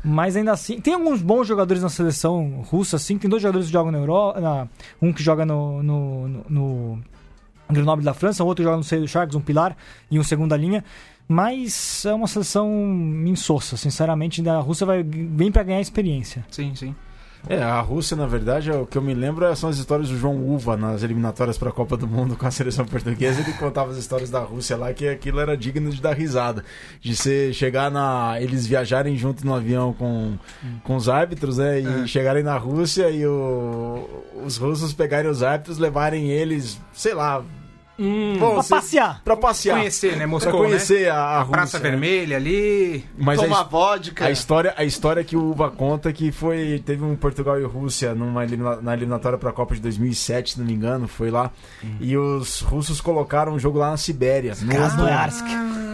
[0.04, 3.18] Mas ainda assim, tem alguns bons jogadores na seleção russa, assim.
[3.18, 4.68] Tem dois jogadores que jogam na Europa.
[5.02, 7.04] Um que joga no, no, no, no
[7.72, 9.76] Grenoble da França, outro joga no Seio Sharks, um pilar
[10.10, 10.84] e um segunda linha.
[11.28, 12.70] Mas é uma seleção
[13.26, 14.48] insossa, sinceramente.
[14.50, 16.46] A Rússia vai, vem pra ganhar experiência.
[16.52, 16.94] Sim, sim.
[17.50, 20.10] É, a Rússia, na verdade, é o que eu me lembro é- são as histórias
[20.10, 23.42] do João Uva nas eliminatórias para a Copa do Mundo com a seleção portuguesa.
[23.42, 26.64] Ele contava as histórias da Rússia lá, que aquilo era digno de dar risada.
[27.00, 28.36] De você chegar na.
[28.40, 30.38] Eles viajarem junto no avião com,
[30.84, 31.80] com os árbitros, né?
[31.82, 32.08] E É.
[32.08, 34.08] chegarem na Rússia e o-
[34.46, 37.44] os russos pegarem os árbitros, levarem eles, sei lá,
[38.04, 39.22] Hum, Bom, Pra você- passear.
[39.24, 39.78] pra passear.
[39.78, 40.18] conhecer, né?
[40.20, 41.38] Pra Moscou, conhecer a, a né?
[41.42, 41.52] Rússia.
[41.52, 43.06] Praça Vermelha ali.
[43.16, 44.26] Mas a Tomar his- vodka.
[44.26, 48.16] A história, a história que o Uva conta que foi teve um Portugal e Rússia
[48.16, 48.44] numa
[48.82, 51.52] na eliminatória para a Copa de 2007, se não me engano, foi lá.
[52.00, 54.70] E os russos colocaram um jogo lá na Sibéria, no.
[54.72, 55.46] Krasnoyarsk.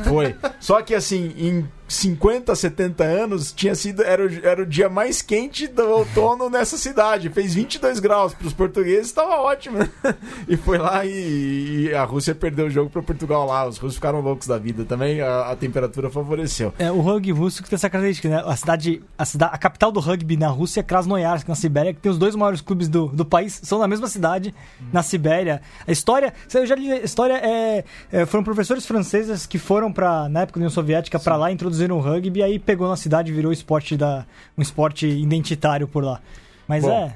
[0.08, 0.36] Foi.
[0.60, 5.22] Só que assim, em 50, 70 anos, tinha sido era o, era o dia mais
[5.22, 7.30] quente do outono nessa cidade.
[7.30, 9.78] Fez 22 graus para os portugueses, estava ótimo.
[10.48, 13.68] E foi lá e, e a Rússia perdeu o jogo para Portugal lá.
[13.68, 15.22] Os russos ficaram loucos da vida também.
[15.22, 16.74] A, a temperatura favoreceu.
[16.80, 18.42] É, o rugby russo que tem essa característica, né?
[18.46, 22.00] A cidade, a cidade, a capital do rugby na Rússia é Krasnoyarsk, na Sibéria, que
[22.00, 24.54] tem os dois maiores clubes do, do país, são na mesma cidade,
[24.92, 25.62] na Sibéria.
[25.86, 30.30] A história, eu já li, a história é, é, foram professores franceses que foram para
[30.30, 33.36] na época da União Soviética para lá, introduziram o rugby, aí pegou na cidade e
[33.36, 34.26] virou esporte da,
[34.58, 36.20] um esporte identitário por lá.
[36.68, 37.16] Mas Bom, é,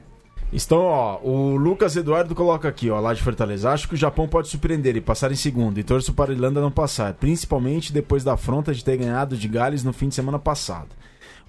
[0.53, 3.69] Então, ó, o Lucas Eduardo coloca aqui, ó, lá de Fortaleza.
[3.71, 6.59] Acho que o Japão pode surpreender e passar em segundo, e torço para a Irlanda
[6.61, 10.37] não passar, principalmente depois da afronta de ter ganhado de Gales no fim de semana
[10.39, 10.89] passado.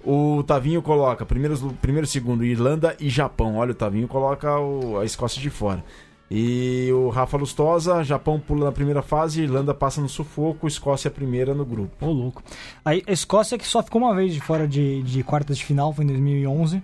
[0.05, 3.55] O Tavinho coloca primeiro, primeiro segundo, Irlanda e Japão.
[3.57, 5.83] Olha, o Tavinho coloca o- a Escócia de fora.
[6.31, 11.11] E o Rafa Lustosa, Japão pula na primeira fase, Irlanda passa no sufoco, Escócia é
[11.11, 12.05] a primeira no grupo.
[12.05, 12.41] ô louco.
[12.83, 16.05] A Escócia que só ficou uma vez de fora de, de quartas de final, foi
[16.05, 16.81] em 2011.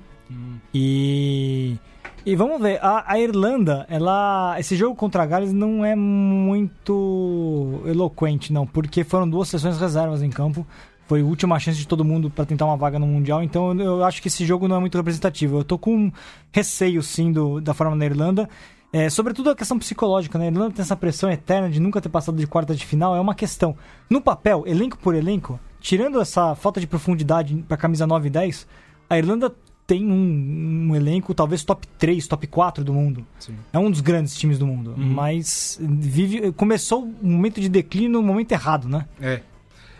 [0.73, 1.77] E.
[2.25, 4.55] E vamos ver, a, a Irlanda, ela.
[4.59, 10.21] Esse jogo contra a Gales não é muito eloquente, não, porque foram duas sessões reservas
[10.21, 10.67] em campo.
[11.07, 13.97] Foi a última chance de todo mundo para tentar uma vaga no Mundial, então eu,
[13.97, 15.57] eu acho que esse jogo não é muito representativo.
[15.57, 16.11] Eu tô com
[16.51, 18.47] receio, sim, do, da forma da Irlanda.
[18.91, 20.45] É, sobretudo a questão psicológica, né?
[20.45, 23.19] A Irlanda tem essa pressão eterna de nunca ter passado de quarta de final, é
[23.19, 23.77] uma questão.
[24.09, 28.67] No papel, elenco por elenco, tirando essa falta de profundidade para camisa 9 e 10,
[29.09, 29.53] a Irlanda
[29.85, 33.25] tem um, um elenco talvez top 3, top 4 do mundo.
[33.39, 33.55] Sim.
[33.73, 38.21] É um dos grandes times do mundo, mas vive começou um momento de declínio no
[38.21, 39.05] momento errado, né?
[39.19, 39.41] É.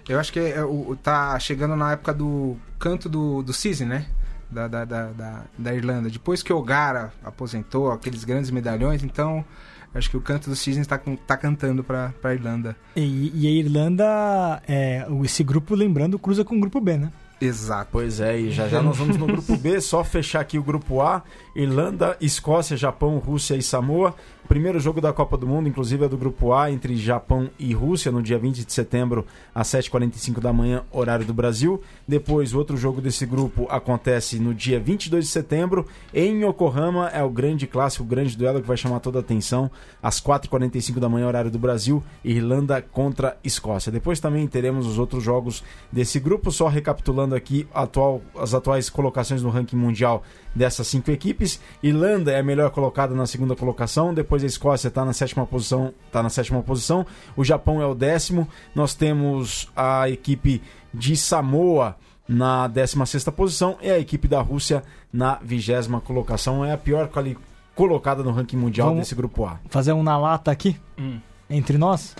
[0.07, 4.07] Eu acho que é, o, tá chegando na época do canto do, do Cisne, né?
[4.51, 6.09] Da, da, da, da, da Irlanda.
[6.09, 9.45] Depois que o Gara aposentou, aqueles grandes medalhões, então
[9.93, 12.75] acho que o canto do Cisne tá, com- tá cantando pra, pra Irlanda.
[12.95, 17.11] E, e a Irlanda, é, esse grupo, lembrando, cruza com o grupo B, né?
[17.41, 17.89] Exato.
[17.91, 20.99] Pois é, e já já nós vamos no grupo B, só fechar aqui o grupo
[21.01, 21.23] A,
[21.55, 24.13] Irlanda, Escócia, Japão, Rússia e Samoa.
[24.49, 28.11] Primeiro jogo da Copa do Mundo, inclusive é do grupo A, entre Japão e Rússia,
[28.11, 31.79] no dia 20 de setembro, às 7h45 da manhã, horário do Brasil.
[32.07, 37.23] Depois, o outro jogo desse grupo acontece no dia 22 de setembro, em Yokohama, é
[37.23, 39.69] o grande clássico, o grande duelo que vai chamar toda a atenção,
[40.01, 43.91] às 4h45 da manhã, horário do Brasil, Irlanda contra Escócia.
[43.91, 49.43] Depois também teremos os outros jogos desse grupo, só recapitulando aqui atual, as atuais colocações
[49.43, 50.23] no ranking mundial
[50.55, 51.59] dessas cinco equipes.
[51.81, 55.93] Irlanda é a melhor colocada na segunda colocação, depois a Escócia está na sétima posição,
[56.11, 57.05] tá na sétima posição.
[57.35, 58.47] O Japão é o décimo.
[58.75, 60.61] Nós temos a equipe
[60.93, 61.95] de Samoa
[62.27, 66.63] na 16 posição e a equipe da Rússia na vigésima colocação.
[66.65, 67.37] É a pior quali-
[67.75, 69.59] colocada no ranking mundial Vamos- desse grupo A.
[69.69, 71.19] Fazer um na lata aqui, Hum.
[71.49, 72.15] entre nós.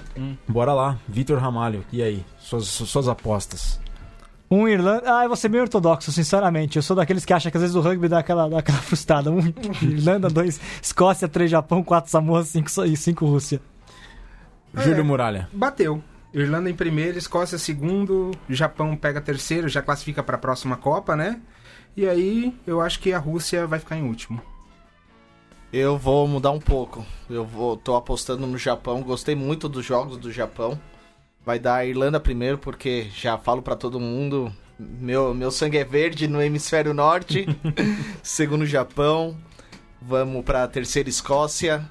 [0.48, 1.84] Bora lá, Vitor Ramalho.
[1.92, 2.26] E aí?
[2.40, 3.80] Suas, suas apostas.
[4.52, 5.04] Um Irlanda.
[5.06, 6.78] Ah, eu vou ser bem ortodoxo, sinceramente.
[6.78, 9.30] Eu sou daqueles que acham que às vezes o rugby dá aquela, dá aquela frustrada.
[9.30, 9.40] Um
[9.82, 13.62] Irlanda, dois Escócia, três Japão, quatro Samoa, cinco, e cinco Rússia.
[14.76, 14.82] É.
[14.82, 15.50] Júlio Muralha.
[15.54, 16.02] Bateu.
[16.34, 21.42] Irlanda em primeiro, Escócia segundo, Japão pega terceiro, já classifica para a próxima Copa, né?
[21.98, 24.40] E aí eu acho que a Rússia vai ficar em último.
[25.72, 27.06] Eu vou mudar um pouco.
[27.30, 29.02] Eu vou, tô apostando no Japão.
[29.02, 30.80] Gostei muito dos jogos do Japão.
[31.50, 34.54] Vai dar a Irlanda primeiro, porque já falo pra todo mundo.
[34.78, 37.48] Meu, meu sangue é verde no hemisfério norte.
[38.22, 39.36] Segundo Japão.
[40.00, 41.84] Vamos pra terceira Escócia.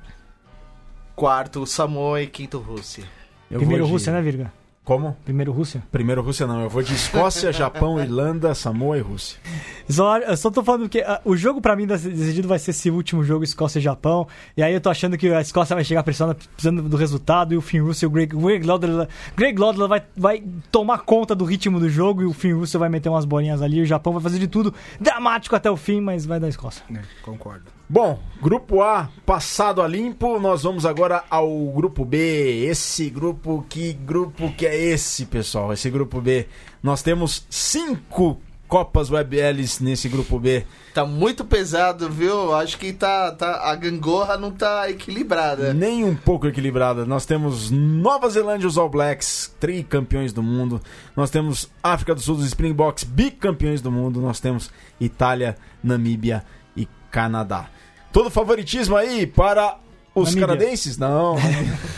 [1.16, 3.02] Quarto Samoa e quinto Rússia.
[3.50, 4.52] Eu Primeiro Rússia, né, Virga?
[4.88, 5.14] Como?
[5.22, 5.82] Primeiro Rússia.
[5.92, 6.62] Primeiro Rússia não.
[6.62, 9.38] Eu vou de Escócia, Japão, Irlanda, Samoa e Rússia.
[9.86, 12.90] Só, eu só tô falando que ah, o jogo pra mim decidido vai ser esse
[12.90, 14.26] último jogo Escócia e Japão.
[14.56, 17.52] E aí eu tô achando que a Escócia vai chegar pressionando, precisando do resultado.
[17.52, 21.34] E o Finn Russell, o Greg, o Greg Laudler, Greg Laudler vai, vai tomar conta
[21.34, 22.22] do ritmo do jogo.
[22.22, 23.80] E o Finn Russell vai meter umas bolinhas ali.
[23.80, 26.82] E o Japão vai fazer de tudo dramático até o fim, mas vai dar Escócia.
[26.90, 27.77] É, concordo.
[27.90, 32.66] Bom, grupo A passado a limpo, nós vamos agora ao grupo B.
[32.66, 35.72] Esse grupo, que grupo que é esse, pessoal?
[35.72, 36.46] Esse grupo B.
[36.82, 40.66] Nós temos cinco Copas WebLs nesse grupo B.
[40.92, 42.54] Tá muito pesado, viu?
[42.54, 45.72] Acho que tá, tá, a gangorra não tá equilibrada.
[45.72, 47.06] Nem um pouco equilibrada.
[47.06, 50.82] Nós temos Nova Zelândia, os All Blacks, tricampeões do mundo.
[51.16, 54.20] Nós temos África do Sul, os Springboks, bicampeões do mundo.
[54.20, 54.70] Nós temos
[55.00, 56.44] Itália, Namíbia
[56.76, 57.70] e Canadá.
[58.12, 59.78] Todo favoritismo aí para
[60.14, 60.46] os Namíbia.
[60.46, 60.98] canadenses?
[60.98, 61.36] Não.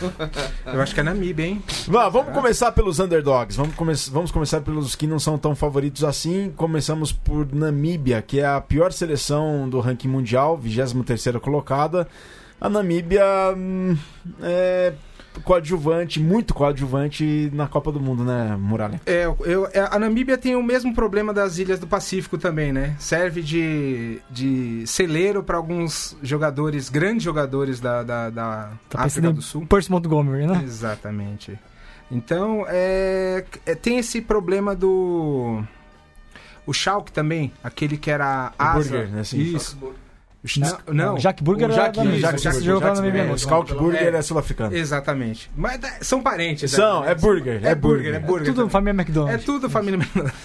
[0.65, 1.63] Eu acho que é Namíbia, hein?
[1.87, 3.55] Vá, vamos começar pelos underdogs.
[3.55, 6.51] Vamos, come vamos começar pelos que não são tão favoritos assim.
[6.55, 12.07] Começamos por Namíbia, que é a pior seleção do ranking mundial, 23 colocada.
[12.59, 13.25] A Namíbia
[13.57, 13.97] hum,
[14.43, 14.93] é
[15.39, 19.01] coadjuvante, muito coadjuvante na Copa do Mundo, né, Muralha?
[19.05, 22.95] É, eu, é, a Namíbia tem o mesmo problema das ilhas do Pacífico também, né?
[22.99, 29.41] Serve de, de celeiro para alguns jogadores, grandes jogadores da, da, da Tá África do
[29.41, 29.65] Sul.
[29.65, 30.61] Percy Montgomery, né?
[30.63, 31.57] Exatamente.
[32.11, 35.63] Então, é, é, tem esse problema do.
[36.65, 38.89] O Schalke também, aquele que era O asa.
[38.89, 39.39] Burger, né, assim.
[39.39, 39.77] Isso.
[40.57, 41.15] Não, não.
[41.15, 42.29] Jack Burger O era Jack, da Namíbia.
[42.29, 44.17] Jack, Jack, jogo Jack, na é, o Scout Burger É.
[44.17, 44.75] é sul-africano.
[44.75, 45.51] Exatamente.
[45.55, 46.71] Mas é, são parentes.
[46.71, 47.11] São, né?
[47.11, 48.15] é burger, é burger.
[48.15, 48.47] é burger.
[48.47, 48.69] Tudo também.
[48.71, 49.45] família É McDonald's.
[49.45, 50.39] tudo família McDonald's.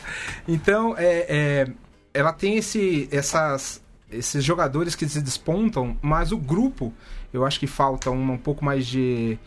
[0.46, 1.66] Então, é, é,
[2.12, 3.82] ela tem esse, essas,
[4.12, 6.92] esses jogadores que se despontam, mas o grupo,
[7.32, 9.38] eu acho que falta um, um pouco mais de,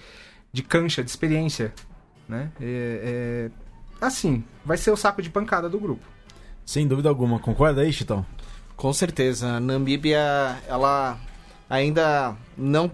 [0.52, 1.72] de cancha, de experiência.
[2.28, 2.50] Né?
[2.60, 6.04] É, é, assim, vai ser o saco de pancada do grupo.
[6.66, 7.40] Sem dúvida alguma.
[7.40, 8.26] Concorda aí, Chitão?
[8.80, 9.58] Com certeza.
[9.58, 11.20] A Namíbia, ela
[11.70, 12.90] ainda não.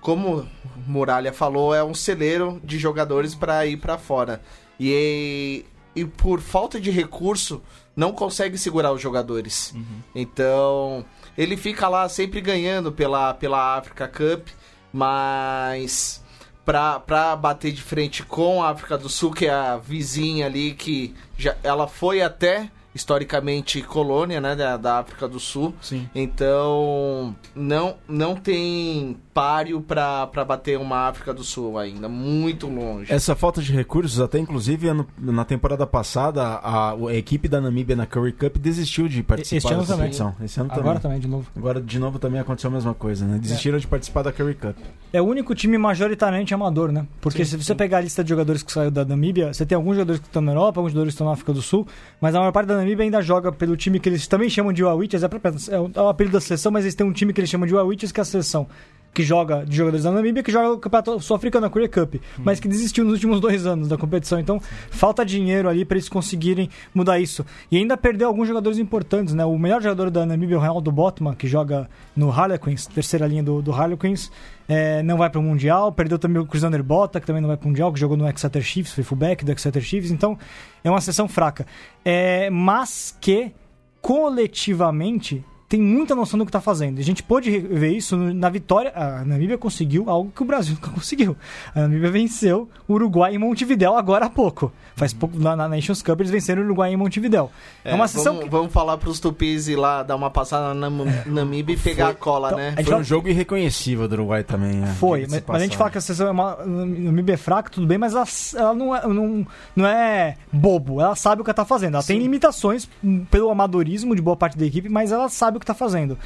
[0.00, 0.44] Como
[0.88, 4.42] Muralha falou, é um celeiro de jogadores para ir para fora.
[4.78, 7.62] E, e por falta de recurso,
[7.94, 9.72] não consegue segurar os jogadores.
[10.12, 11.04] Então,
[11.36, 14.48] ele fica lá sempre ganhando pela, pela Africa Cup,
[14.92, 16.24] mas
[16.64, 21.14] pra bater de frente com a África do Sul, que é a vizinha ali, que
[21.36, 25.74] já, ela foi até historicamente colônia né, da, da África do Sul.
[25.80, 26.08] Sim.
[26.14, 33.12] Então, não, não tem páreo pra, pra bater uma África do Sul ainda, muito longe.
[33.12, 37.94] Essa falta de recursos, até inclusive ano- na temporada passada, a, a equipe da Namíbia
[37.94, 39.98] na Curry Cup desistiu de participar Este ano da também.
[40.10, 40.34] competição.
[40.44, 41.00] Esse ano Agora também.
[41.02, 41.46] também, de novo.
[41.56, 43.38] Agora, de novo, também aconteceu a mesma coisa, né?
[43.38, 44.76] Desistiram de participar da Curry Cup.
[45.12, 47.06] É o único time majoritariamente amador, né?
[47.20, 49.94] Porque se você pegar a lista de jogadores que saiu da Namíbia, você tem alguns
[49.94, 51.86] jogadores que estão na Europa, alguns jogadores que estão na África do Sul,
[52.20, 54.82] mas a maior parte da Namíbia ainda joga pelo time que eles também chamam de
[54.82, 57.32] Wawitches, é, própria- é o é o apelido da seleção, mas eles têm um time
[57.32, 58.66] que eles chamam de Wawitches, que é a seleção
[59.12, 62.60] que joga de jogadores da Namíbia, que joga o Campeonato Sul-Africano, a Coreia Cup, mas
[62.60, 64.38] que desistiu nos últimos dois anos da competição.
[64.38, 67.44] Então, falta dinheiro ali para eles conseguirem mudar isso.
[67.70, 69.44] E ainda perdeu alguns jogadores importantes, né?
[69.44, 73.42] O melhor jogador da Namíbia é o Ronaldo Botman, que joga no Harlequins, terceira linha
[73.42, 74.30] do, do Harlequins,
[74.68, 75.90] é, não vai para o Mundial.
[75.90, 78.28] Perdeu também o Cruzander Bota, que também não vai para o Mundial, que jogou no
[78.28, 80.10] Exeter Chiefs, foi fullback do Exeter Chiefs.
[80.10, 80.38] Então,
[80.84, 81.66] é uma sessão fraca.
[82.04, 83.52] É, mas que,
[84.00, 86.98] coletivamente, tem muita noção do que está fazendo.
[86.98, 88.90] A gente pôde ver isso na vitória.
[88.94, 91.36] A Namíbia conseguiu algo que o Brasil nunca conseguiu.
[91.74, 94.72] A Namíbia venceu o Uruguai em Montevidéu agora há pouco.
[94.96, 97.50] Faz pouco na, na Nations Cup eles venceram o Uruguai em Montevidéu.
[97.84, 98.50] É, uma sessão vamos, que...
[98.50, 100.88] vamos falar pros tupis ir lá dar uma passada na
[101.26, 102.12] Namíbia e pegar Foi.
[102.12, 102.74] a cola, Então, né?
[102.82, 104.76] Foi um jogo irreconhecível do Uruguai também.
[104.76, 104.96] né?
[104.98, 106.56] Foi, mas, mas a gente fala que a sessão é uma.
[106.64, 108.24] Namíbia é fraca, tudo bem, mas ela,
[108.56, 111.00] ela não, é, não, não é bobo.
[111.00, 111.94] Ela sabe o que ela tá fazendo.
[111.94, 112.88] Ela tem limitações
[113.30, 116.18] pelo amadorismo de boa parte da equipe, mas ela sabe o que tá fazendo.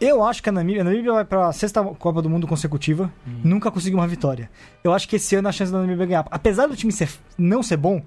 [0.00, 3.70] Eu acho que a Namíbia, a Namíbia vai pra sexta Copa do Mundo consecutiva, nunca
[3.70, 4.50] conseguiu uma vitória.
[4.82, 6.26] Eu acho que esse ano a chance da Namíbia ganhar.
[6.30, 8.02] Apesar do time ser, não ser bom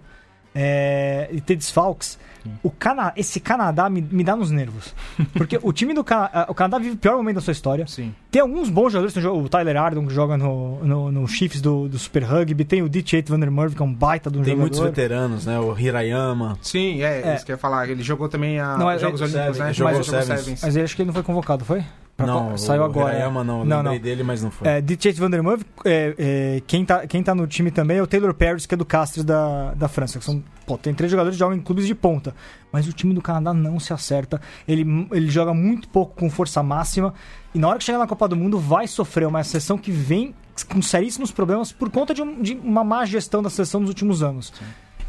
[0.55, 2.17] é, e ter desfalques,
[2.63, 4.93] o Cana esse Canadá me, me dá nos nervos.
[5.33, 7.85] Porque o time do Cana o Canadá vive o pior momento da sua história.
[7.87, 8.13] Sim.
[8.31, 11.87] Tem alguns bons jogadores, tem o Tyler Ardon que joga no, no, no Chiefs do,
[11.87, 13.23] do Super Rugby, tem o D.J.
[13.27, 14.61] Vander Merve que é um baita de um Tem jogador.
[14.61, 15.59] muitos veteranos, né?
[15.59, 16.57] O Hirayama.
[16.61, 17.35] Sim, é, É.
[17.35, 17.89] isso que eu ia falar.
[17.89, 19.73] Ele jogou também a Não, é- Jogos é- Olímpicos, né?
[19.73, 20.25] jogou Mas Sevens.
[20.41, 20.61] Sevens.
[20.63, 21.83] Mas ele acho que ele não foi convocado, foi?
[22.25, 23.09] Não, co- saiu agora.
[23.13, 23.63] Hirayama não.
[23.63, 24.03] Não, lembrei não.
[24.03, 24.67] dele, mas não foi.
[24.67, 25.13] É, D.J.
[25.13, 28.65] Vander Merve, é, é, quem, tá, quem tá no time também é o Taylor Paris,
[28.65, 30.17] que é do Castres da, da França.
[30.17, 32.33] Que são, pô, tem três jogadores que jogam em clubes de ponta.
[32.71, 34.41] Mas o time do Canadá não se acerta.
[34.67, 37.13] Ele, ele joga muito pouco com força máxima.
[37.53, 40.33] E na hora que chegar na Copa do Mundo, vai sofrer uma seleção que vem
[40.73, 44.23] com seríssimos problemas por conta de, um- de uma má gestão da seleção nos últimos
[44.23, 44.51] anos.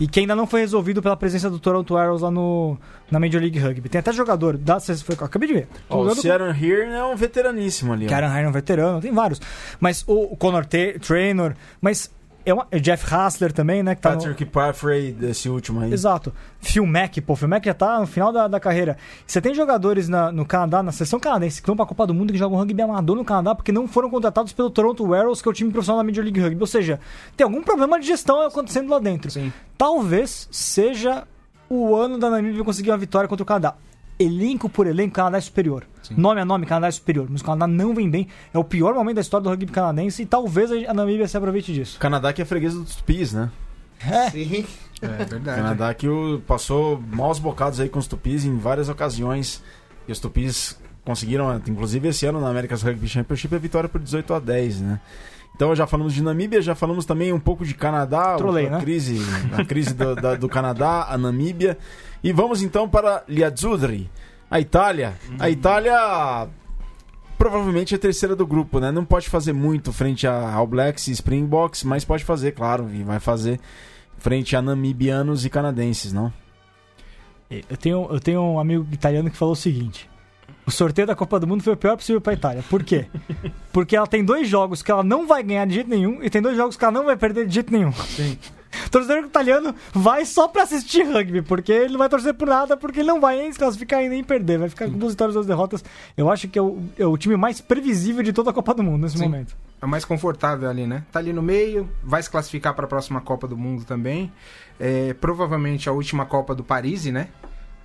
[0.00, 2.78] E que ainda não foi resolvido pela presença do Toronto Arrows lá no,
[3.11, 3.88] na Major League Rugby.
[3.88, 5.04] Tem até jogador da seleção.
[5.06, 5.68] foi- Acabei de ver.
[5.90, 8.06] Ó, o Jogador- Ciaran Hearn é um veteraníssimo ali.
[8.06, 9.40] Karen Heine é um veterano, tem vários.
[9.80, 12.11] Mas o, o Conor T- Trainor, mas
[12.50, 13.94] é uma, é Jeff Hassler também, né?
[13.94, 15.92] Que tá no- Patrick Parfrey, desse último aí.
[15.92, 16.32] Exato.
[16.61, 18.96] Phil Mack, pô, Phil Mack já tá no final da, da carreira.
[19.26, 22.32] Você tem jogadores na- no Canadá, na seleção canadense, que vão pra Copa do Mundo
[22.32, 25.50] que jogam rugby amador no Canadá porque não foram contratados pelo Toronto Arrows, que é
[25.50, 26.61] o time profissional da Major League Rugby.
[26.61, 26.98] Ou seja,
[27.37, 29.30] tem algum problema de gestão acontecendo lá dentro.
[29.30, 29.52] Sim.
[29.76, 31.24] Talvez seja
[31.70, 33.74] o ano da Namíbia conseguir uma vitória contra o Canadá.
[34.18, 35.85] Elenco por elenco, o Canadá é superior.
[36.16, 37.26] Nome a nome, o Canadá é superior.
[37.31, 38.26] Mas o Canadá não vem bem.
[38.52, 41.72] É o pior momento da história do rugby canadense e talvez a Namíbia se aproveite
[41.72, 41.96] disso.
[41.96, 43.50] O Canadá que é freguês dos tupis, né?
[44.00, 44.64] É, Sim.
[45.02, 45.44] É O verdade.
[45.44, 49.62] Canadá que o- passou maus bocados aí com os tupis em várias ocasiões.
[50.09, 54.35] E os tupis conseguiram, inclusive esse ano na America's Rugby Championship, a vitória por 18
[54.35, 55.00] a 10, né?
[55.54, 58.81] Então já falamos de Namíbia, já falamos também um pouco de Canadá, Trolei, a né?
[58.81, 59.18] crise,
[59.57, 61.76] a crise do, da- do Canadá, a Namíbia.
[62.22, 64.11] E vamos então para Liazzurri,
[64.50, 65.14] a Itália.
[65.38, 66.48] A Itália
[67.38, 68.90] provavelmente é a terceira do grupo, né?
[68.90, 73.04] Não pode fazer muito frente a All Blacks e Springboks, mas pode fazer, claro, e
[73.04, 73.61] vai fazer
[74.18, 76.33] frente a namibianos e canadenses, não?
[77.50, 80.11] Eu tenho, eu tenho um amigo italiano que falou o seguinte:
[80.66, 82.62] o sorteio da Copa do Mundo foi o pior possível pra Itália.
[82.68, 83.07] Por quê?
[83.72, 86.42] Porque ela tem dois jogos que ela não vai ganhar de jeito nenhum e tem
[86.42, 87.92] dois jogos que ela não vai perder de jeito nenhum.
[87.92, 88.37] Sim.
[88.87, 92.76] O torcedor italiano vai só pra assistir rugby, porque ele não vai torcer por nada,
[92.76, 94.59] porque ele não vai nem se classificar e nem perder.
[94.59, 95.85] Vai ficar com duas vitórias duas derrotas.
[96.16, 98.83] Eu acho que é o, é o time mais previsível de toda a Copa do
[98.83, 99.24] Mundo nesse Sim.
[99.24, 99.57] momento.
[99.81, 101.04] É mais confortável ali, né?
[101.12, 104.33] Tá ali no meio, vai se classificar para a próxima Copa do Mundo também.
[104.78, 107.28] É, provavelmente a última Copa do Paris, né?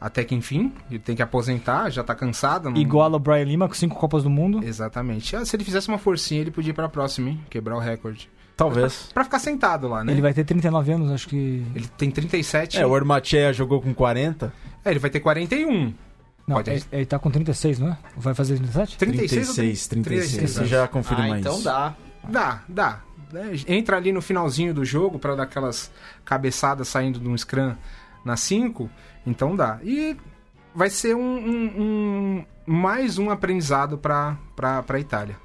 [0.01, 2.69] Até que enfim, ele tem que aposentar, já tá cansado.
[2.69, 4.61] não- Igual ao Brian Lima com cinco Copas do Mundo.
[4.63, 5.33] Exatamente.
[5.35, 7.39] Ah, se ele fizesse uma forcinha, ele podia ir pra próxima, hein?
[7.49, 8.29] Quebrar o recorde.
[8.55, 9.09] Talvez.
[9.13, 10.11] Pra ficar sentado lá, né?
[10.11, 11.65] Ele vai ter 39 anos, acho que.
[11.75, 12.77] Ele tem 37.
[12.77, 14.53] É, o Ormachea jogou com 40.
[14.85, 15.93] É, ele vai ter 41.
[16.45, 17.97] Não, Pode- ele, ele tá com 36, não é?
[18.17, 18.97] Vai fazer 37?
[18.97, 20.31] 36 ou 36, 36.
[20.31, 20.67] 36, Você né?
[20.67, 21.63] já confirma Ah, então isso.
[21.63, 21.95] dá.
[22.29, 22.99] Dá, dá.
[23.31, 23.51] né?
[23.67, 25.89] Entra ali no finalzinho do jogo pra dar aquelas
[26.25, 27.73] cabeçadas saindo de um scrum
[28.25, 28.89] na 5,
[29.25, 29.79] então dá.
[29.83, 30.15] E
[30.75, 35.37] vai ser um, um- um- mais um aprendizado pra, pra, pra Itália.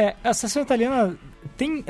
[0.00, 1.16] É, a seleção italiana
[1.56, 1.84] tem.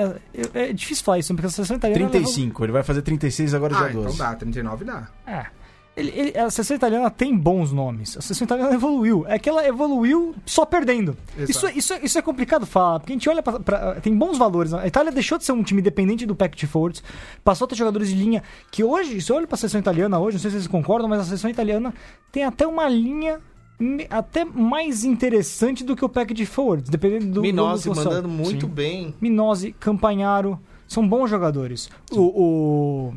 [0.54, 2.08] É, é difícil falar isso, porque a seleção italiana.
[2.08, 4.18] 35, ele vai fazer 36 agora Ah, dia então 12.
[4.18, 5.08] dá, 39 dá.
[5.26, 5.46] É.
[5.94, 8.16] Ele- ele- a seleção italiana tem bons nomes.
[8.16, 9.26] A seleção italiana evoluiu.
[9.26, 11.16] É que ela evoluiu só perdendo.
[11.36, 14.38] Isso, isso, é- isso é complicado falar, porque a gente olha pra, pra- Tem bons
[14.38, 14.72] valores.
[14.72, 17.02] A Itália deixou de ser um time dependente do pack de forwards,
[17.44, 20.36] passou a ter jogadores de linha que hoje, se eu olho pra seleção italiana hoje,
[20.36, 21.92] não sei se vocês concordam, mas a seleção italiana
[22.30, 23.40] tem até uma linha
[24.10, 27.40] até mais interessante do que o pack de forwards, dependendo do.
[27.42, 28.72] Minose do do- mandando muito Sim.
[28.72, 29.14] bem.
[29.20, 31.88] Minose, Campanharo, são bons jogadores.
[32.10, 33.12] O,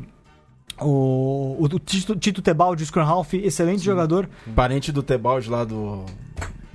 [0.80, 4.28] o, o, o Tito, Tito Tebaldi, o Scrum Half, excelente jogador.
[4.54, 6.04] Parente do Tebaldi lá do.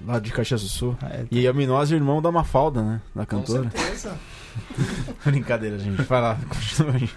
[0.05, 0.97] lá de Caxias do Sul.
[1.03, 3.01] É, E a Minose irmão da Mafalda, né?
[3.15, 3.69] Da Com cantora.
[3.71, 4.17] certeza.
[5.25, 6.01] Brincadeira, gente.
[6.03, 7.09] Vai lá, continua aí.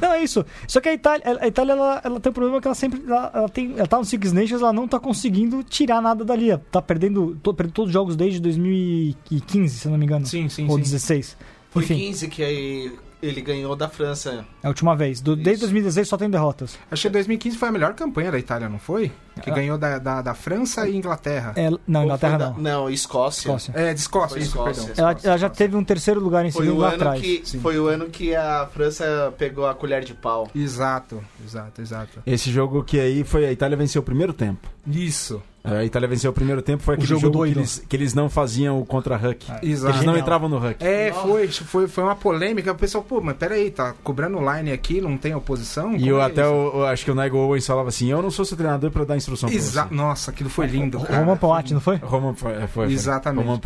[0.00, 0.44] Não, é isso.
[0.66, 3.02] Só que a Itália, a Itália ela, ela tem um problema que ela sempre.
[3.06, 6.50] Ela, ela tem, ela tá no Six Nations, ela não tá conseguindo tirar nada dali.
[6.50, 10.26] Ela tá perdendo, to, perdendo todos os jogos desde 2015, se eu não me engano.
[10.26, 10.82] Sim, sim, Ou sim.
[10.82, 11.36] 16.
[11.70, 11.96] Foi Enfim.
[11.96, 12.92] 15 que aí
[13.22, 14.44] Ele ganhou da França.
[14.62, 15.20] É a última vez.
[15.20, 15.60] Do- desde Isso.
[15.72, 16.76] 2016 só tem derrotas.
[16.90, 19.12] Acho que 2015 foi a melhor campanha da Itália, não foi?
[19.40, 19.54] Que Ah.
[19.54, 21.52] ganhou da, da, da França e Inglaterra.
[21.56, 22.58] É, não, Inglaterra da- não.
[22.58, 23.42] Não, Escócia.
[23.48, 23.72] Escócia.
[23.76, 24.84] É, de Escócia, isso, Escócia.
[24.86, 25.08] perdão.
[25.08, 27.20] Ela, ela já teve um terceiro lugar em Foi segundo lá atrás.
[27.20, 27.60] que, Sim.
[27.60, 30.50] foi o ano que a França pegou a colher de pau.
[30.54, 32.22] Exato, exato, exato.
[32.26, 34.68] Esse jogo que aí foi a Itália venceu o primeiro tempo.
[34.86, 37.96] Isso, A Itália venceu o primeiro tempo, foi O aquele jogo jogo, que, eles, que
[37.96, 39.46] eles não faziam o contra-Huck.
[39.48, 39.94] Ah, exato.
[39.94, 40.84] Eles não entravam no Huck.
[40.84, 42.72] É, foi, foi, foi uma polêmica.
[42.72, 45.94] O pessoal, pô, mas peraí, tá cobrando line aqui, não tem oposição?
[45.96, 48.44] E eu é até, o, acho que o Nigel Owens falava assim, eu não sou
[48.44, 49.94] seu treinador pra dar instrução pra Exa você.
[49.94, 51.20] Nossa, aquilo foi lindo, cara.
[51.20, 51.96] Roman Poat, não foi?
[51.96, 52.92] Roman foi, foi, foi.
[52.92, 53.44] Exatamente.
[53.44, 53.58] Roman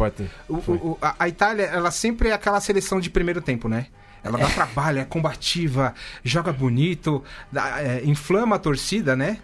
[0.83, 3.87] o- a, a Itália, ela sempre é aquela seleção de primeiro tempo, né?
[4.23, 9.39] Ela dá trabalho, é combativa, joga bonito, dá- é, inflama a torcida, né?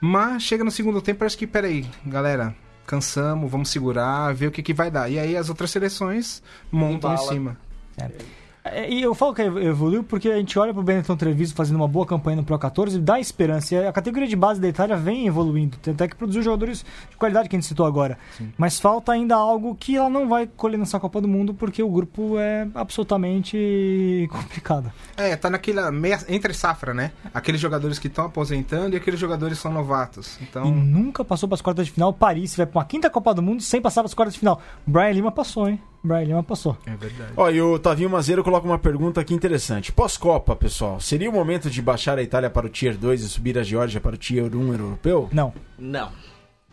[0.00, 2.54] Mas chega no segundo tempo, parece que, peraí, galera,
[2.86, 5.10] cansamos, vamos segurar, ver o que, que vai dar.
[5.10, 6.42] E aí as outras seleções
[6.72, 7.58] montam em cima.
[7.98, 8.10] É,
[8.88, 12.06] E eu falo que evoluiu porque a gente olha pro Benetton Treviso fazendo uma boa
[12.06, 13.74] campanha no Pro 14 e dá esperança.
[13.74, 15.76] E a categoria de base da Itália vem evoluindo.
[15.78, 18.18] Tem até que produziu jogadores de qualidade que a gente citou agora.
[18.56, 21.88] Mas falta ainda algo que ela não vai colher nessa Copa do Mundo porque o
[21.88, 24.92] grupo é absolutamente complicado.
[25.16, 27.12] É, tá naquela meia, entre safra, né?
[27.32, 30.38] Aqueles jogadores que estão aposentando e aqueles jogadores que são novatos.
[30.40, 32.12] Então, E nunca passou para as quartas de final.
[32.12, 34.60] Paris vai para uma quinta Copa do Mundo sem passar para as quartas de final.
[34.86, 35.80] Brian Lima passou, hein?
[36.02, 36.76] Brian Lima passou.
[36.86, 37.32] é verdade.
[37.36, 39.92] Ó, e o Tavinho Mazeiro coloca uma pergunta aqui interessante.
[39.92, 43.58] Pós-Copa, pessoal, seria o momento de baixar a Itália para o Tier 2 e subir
[43.58, 45.28] a Geórgia para o Tier 1 europeu?
[45.32, 45.52] Não.
[45.78, 46.10] Não.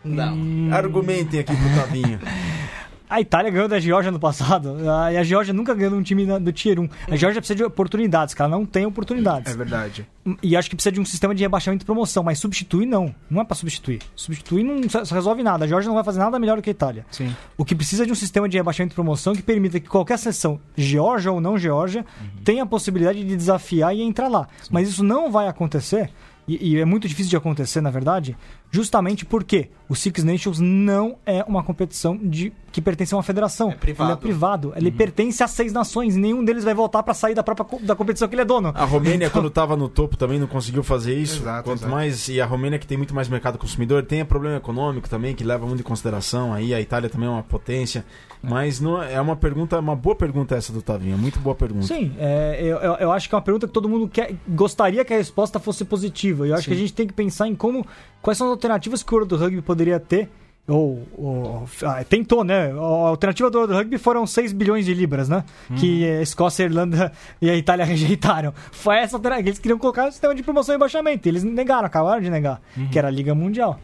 [0.03, 0.33] Não.
[0.33, 0.69] Hum.
[0.71, 2.19] Argumentem aqui pro Tavinho.
[3.09, 4.75] A Itália ganhou da Geórgia no passado.
[4.89, 6.89] a- E a Geórgia nunca ganhou de um time do Tier 1.
[7.09, 9.53] A Geórgia precisa de oportunidades, ela não tem oportunidades.
[9.53, 10.05] É verdade.
[10.43, 13.15] E acho que precisa de um sistema de rebaixamento e promoção, mas substituir não.
[13.29, 14.01] Não é pra substituir.
[14.15, 15.63] Substituir não resolve nada.
[15.63, 17.05] A Geórgia não vai fazer nada melhor do que a Itália.
[17.09, 17.33] Sim.
[17.57, 20.17] O que precisa é de um sistema de rebaixamento e promoção que permita que qualquer
[20.19, 22.05] seleção, Geórgia ou não Geórgia,
[22.43, 24.47] tenha a possibilidade de desafiar e entrar lá.
[24.69, 26.09] Mas isso não vai acontecer,
[26.45, 28.35] e, e é muito difícil de acontecer, na verdade,
[28.69, 33.71] justamente porque o Six Nations não é uma competição de, que pertence a uma federação.
[33.71, 34.09] É privado.
[34.09, 34.73] Ele é privado.
[34.75, 36.15] Ele pertence a seis nações.
[36.15, 38.71] Nenhum deles vai voltar para sair da própria da competição que ele é dono.
[38.75, 41.41] A Romênia, quando estava no topo, também não conseguiu fazer isso.
[41.43, 41.91] Exato, Quanto exato.
[41.91, 42.27] mais.
[42.27, 45.65] E a Romênia, que tem muito mais mercado consumidor, tem problema econômico também, que leva
[45.65, 46.53] muito em consideração.
[46.53, 48.05] Aí a Itália também é uma potência.
[48.43, 51.13] Mas não é é uma pergunta, uma boa pergunta essa do Tavinho.
[51.15, 51.87] é Muito boa pergunta.
[51.87, 55.03] Sim, é, eu, eu- eu acho que é uma pergunta que todo mundo quer, gostaria
[55.03, 56.45] que a resposta fosse positiva.
[56.45, 56.71] E eu acho Sim.
[56.71, 57.85] que a gente tem que pensar em como
[58.21, 60.29] quais são as alternativas que o World Rugby poderia ter.
[60.67, 62.71] Ou, ou- ah, tentou, né?
[62.73, 65.45] A alternativa do World Rugby foram 6 bilhões de libras, né?
[65.77, 67.11] Que a Escócia, a Irlanda
[67.41, 68.53] e a Itália rejeitaram.
[68.71, 69.47] Foi essa alternativa.
[69.47, 71.27] Eles queriam colocar o sistema de promoção e baixamento.
[71.29, 72.61] Eles negaram, acabaram de negar.
[72.91, 73.79] Que era a Liga Mundial.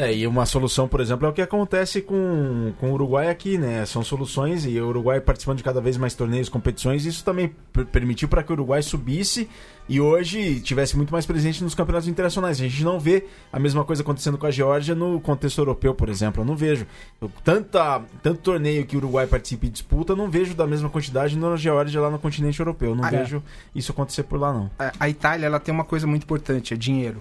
[0.00, 3.58] É, e uma solução, por exemplo, é o que acontece com, com o Uruguai aqui,
[3.58, 3.84] né?
[3.84, 7.84] São soluções e o Uruguai participando de cada vez mais torneios, competições, isso também per-
[7.86, 9.48] permitiu para que o Uruguai subisse
[9.88, 12.60] e hoje tivesse muito mais presente nos campeonatos internacionais.
[12.60, 16.08] A gente não vê a mesma coisa acontecendo com a Geórgia no contexto europeu, por
[16.08, 16.42] exemplo.
[16.42, 16.86] Eu não vejo.
[17.20, 21.36] Eu- tanta, tanto torneio que o Uruguai participa e disputa, não vejo da mesma quantidade
[21.36, 22.90] na Geórgia lá no continente europeu.
[22.90, 23.18] Eu não Ah, é.
[23.24, 23.42] vejo
[23.74, 24.70] isso acontecer por lá, não.
[24.78, 27.20] A, a Itália, ela tem uma coisa muito importante, é dinheiro.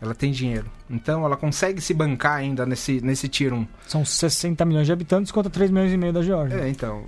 [0.00, 0.66] Ela tem dinheiro.
[0.90, 3.66] Então, ela consegue se bancar ainda nesse, nesse tier 1.
[3.86, 6.56] São 60 milhões de habitantes contra 3 milhões e meio da Geórgia.
[6.56, 7.04] É, então...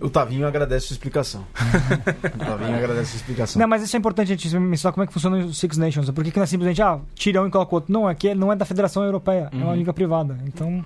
[0.00, 1.46] O Tavinho agradece a sua explicação.
[2.34, 3.60] o Tavinho agradece a sua explicação.
[3.60, 6.10] Não, mas isso é importante a gente mencionar como é que funciona o Six Nations.
[6.10, 7.92] Por que, que não é simplesmente, ah, tira um e coloca outro?
[7.92, 10.36] Não, aqui não é da Federação Europeia, é uma liga privada.
[10.44, 10.84] Então,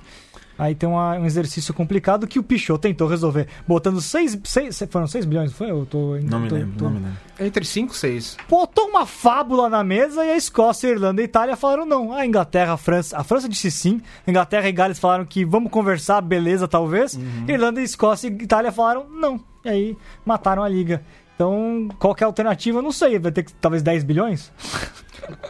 [0.58, 5.06] aí tem uma- um exercício complicado que o Pichot tentou resolver, botando 6, seis, foram
[5.06, 5.70] 6 bilhões, não foi?
[5.70, 7.16] Eu tô, Não me tô- lembro, tô- não me lembro.
[7.38, 8.36] Entre 5 e 6.
[8.48, 12.12] Botou uma fábula na mesa e a Escócia, a Irlanda e a Itália falaram não.
[12.12, 14.00] A Inglaterra, a França, a França disse sim.
[14.26, 17.18] A Inglaterra e Gales falaram que vamos conversar, beleza, talvez.
[17.46, 19.38] Irlanda, Escócia e Itália falaram não.
[19.64, 21.02] E aí mataram a liga.
[21.34, 22.78] Então, qual que é a alternativa?
[22.78, 23.18] Eu Não sei.
[23.18, 24.50] Vai ter que talvez 10 bilhões?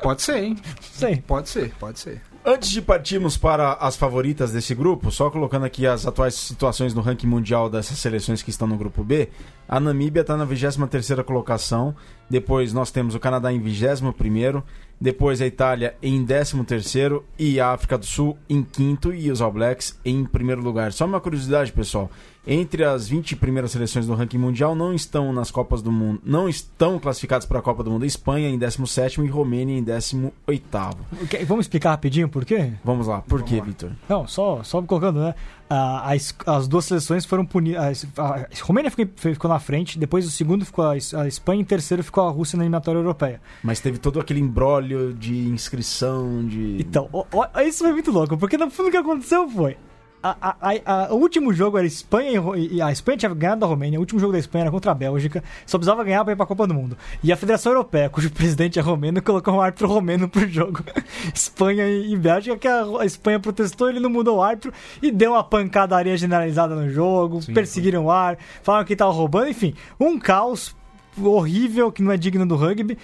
[0.03, 0.57] Pode ser, hein?
[0.65, 1.17] Não sei.
[1.25, 2.21] Pode ser, pode ser.
[2.49, 7.01] Antes de partirmos para as favoritas desse grupo, só colocando aqui as atuais situações no
[7.01, 9.29] ranking mundial dessas seleções que estão no grupo B,
[9.69, 11.95] a Namíbia está na 23ª colocação,
[12.29, 14.63] depois nós temos o Canadá em 21º,
[15.01, 19.53] depois a Itália em 13º e a África do Sul em quinto e os All
[19.53, 20.93] Blacks em primeiro lugar.
[20.93, 22.11] Só uma curiosidade, pessoal,
[22.47, 26.49] entre as 20 primeiras seleções do ranking mundial não estão nas Copas do Mundo, não
[26.49, 30.33] estão classificados para a Copa do Mundo Espanha em 17º e Romênia em 18º.
[31.23, 32.73] Ok, Vamos explicar rapidinho por quê?
[32.85, 33.61] Vamos lá, por Vamos quê.
[33.61, 33.91] Vitor?
[34.09, 35.35] Não, só, só colocando, né?
[35.69, 38.07] Ah, as, as duas seleções foram punidas.
[38.17, 41.63] A Romênia ficou, ficou na frente, depois o segundo ficou a, Es- a Espanha e
[41.63, 43.41] em terceiro ficou a Rússia na eliminatória europeia.
[43.65, 46.77] Mas teve todo aquele embrólio de inscrição, de.
[46.81, 49.77] Então, ó, ó, isso foi muito louco, porque no fundo o que aconteceu foi.
[50.41, 53.99] A, a, o último jogo era Espanha e, a Espanha tinha ganhado da Romênia.
[53.99, 55.45] O último jogo da Espanha era contra a Bélgica.
[55.67, 56.97] Só precisava ganhar para ir para a Copa do Mundo.
[57.23, 60.85] E a Federação Europeia, cujo presidente é romeno, colocou um árbitro romeno pro jogo.
[61.35, 64.73] Espanha e, e Bélgica, que a, a, Espanha protestou, ele não mudou o árbitro
[65.03, 68.09] e deu uma pancadaria generalizada no jogo, Sim, perseguiram foi.
[68.09, 70.75] o ar, falaram que tava roubando, enfim, um caos
[71.23, 72.99] horrível que não é digno do rugby.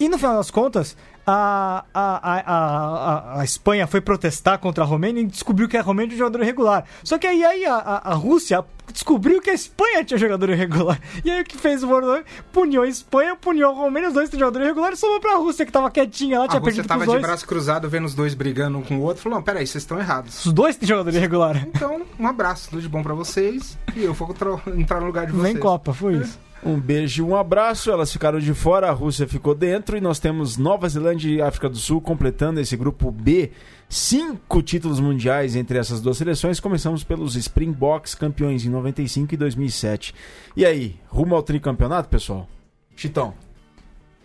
[0.00, 0.96] E no final das contas,
[1.30, 6.08] a, a, a, a, Espanha foi protestar contra a Romênia e descobriu que a Romênia
[6.08, 6.84] tinha jogador irregular.
[7.04, 10.98] Só que aí, aí a, a, Rússia descobriu que a Espanha tinha jogador irregular.
[11.22, 14.30] E aí o que fez o World puniu a Espanha, puniu a Romênia, os dois
[14.30, 16.88] têm jogador irregular e sobrou pra Rússia, que tava quietinha lá, a tinha Rússia perdido
[16.88, 19.66] tava de braço cruzado vendo os dois brigando um com o outro, falou, não, peraí,
[19.66, 20.46] vocês estão errados.
[20.46, 21.62] Os dois têm jogador irregular.
[21.68, 24.34] Então, um abraço, tudo de bom pra vocês e eu vou
[24.78, 25.52] entrar no lugar de vocês.
[25.52, 26.47] Nem Copa, foi isso.
[26.64, 27.90] Um beijo e um abraço.
[27.90, 31.68] Elas ficaram de fora, a Rússia ficou dentro e nós temos Nova Zelândia e África
[31.68, 33.52] do Sul completando esse grupo B.
[33.88, 36.60] Cinco títulos mundiais entre essas duas seleções.
[36.60, 40.14] Começamos pelos Springboks, campeões em 95 e 2007.
[40.56, 42.48] E aí, rumo ao tricampeonato, pessoal?
[42.94, 43.32] Chitão.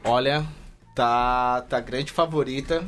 [0.04, 0.46] Olha,
[0.96, 2.84] tá, tá grande favorita.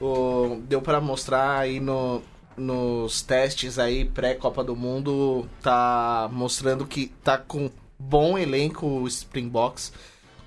[0.00, 2.22] O, deu para mostrar aí no,
[2.56, 7.70] nos testes aí pré-Copa do Mundo, tá mostrando que tá com
[8.00, 9.92] bom elenco o Springboks.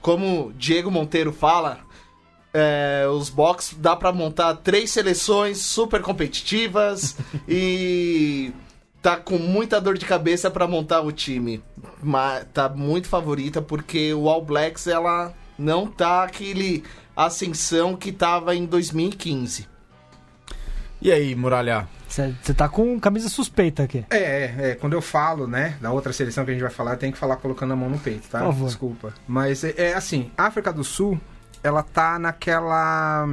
[0.01, 1.79] Como Diego Monteiro fala,
[2.53, 8.51] é, os box dá para montar três seleções super competitivas e
[9.01, 11.63] tá com muita dor de cabeça para montar o time.
[12.01, 16.83] Mas tá muito favorita porque o All Blacks ela não tá aquele
[17.15, 19.72] ascensão que tava em 2015.
[21.03, 21.85] E aí, Muralha?
[22.07, 24.05] Você tá com camisa suspeita aqui.
[24.09, 26.95] É, é, é, quando eu falo, né, da outra seleção que a gente vai falar,
[26.95, 28.39] tem que falar colocando a mão no peito, tá?
[28.39, 28.67] Por favor.
[28.67, 29.13] Desculpa.
[29.27, 31.19] Mas é, é assim, África do Sul,
[31.61, 33.27] ela tá naquela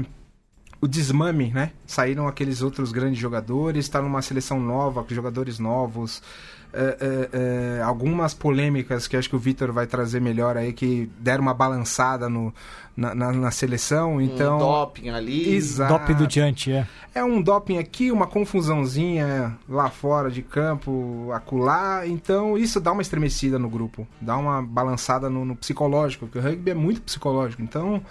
[0.81, 1.71] o desmame, né?
[1.87, 6.21] Saíram aqueles outros grandes jogadores, está numa seleção nova, com jogadores novos.
[6.73, 11.11] É, é, é, algumas polêmicas que acho que o Vitor vai trazer melhor aí, que
[11.19, 12.55] deram uma balançada no,
[12.97, 14.21] na, na, na seleção.
[14.21, 15.55] Então, um doping ali.
[15.55, 15.93] Exato.
[15.93, 16.87] Doping do diante, é.
[17.15, 22.07] É um doping aqui, uma confusãozinha lá fora de campo, acular.
[22.07, 26.43] Então, isso dá uma estremecida no grupo, dá uma balançada no, no psicológico, porque o
[26.43, 27.63] rugby é muito psicológico.
[27.63, 28.03] Então,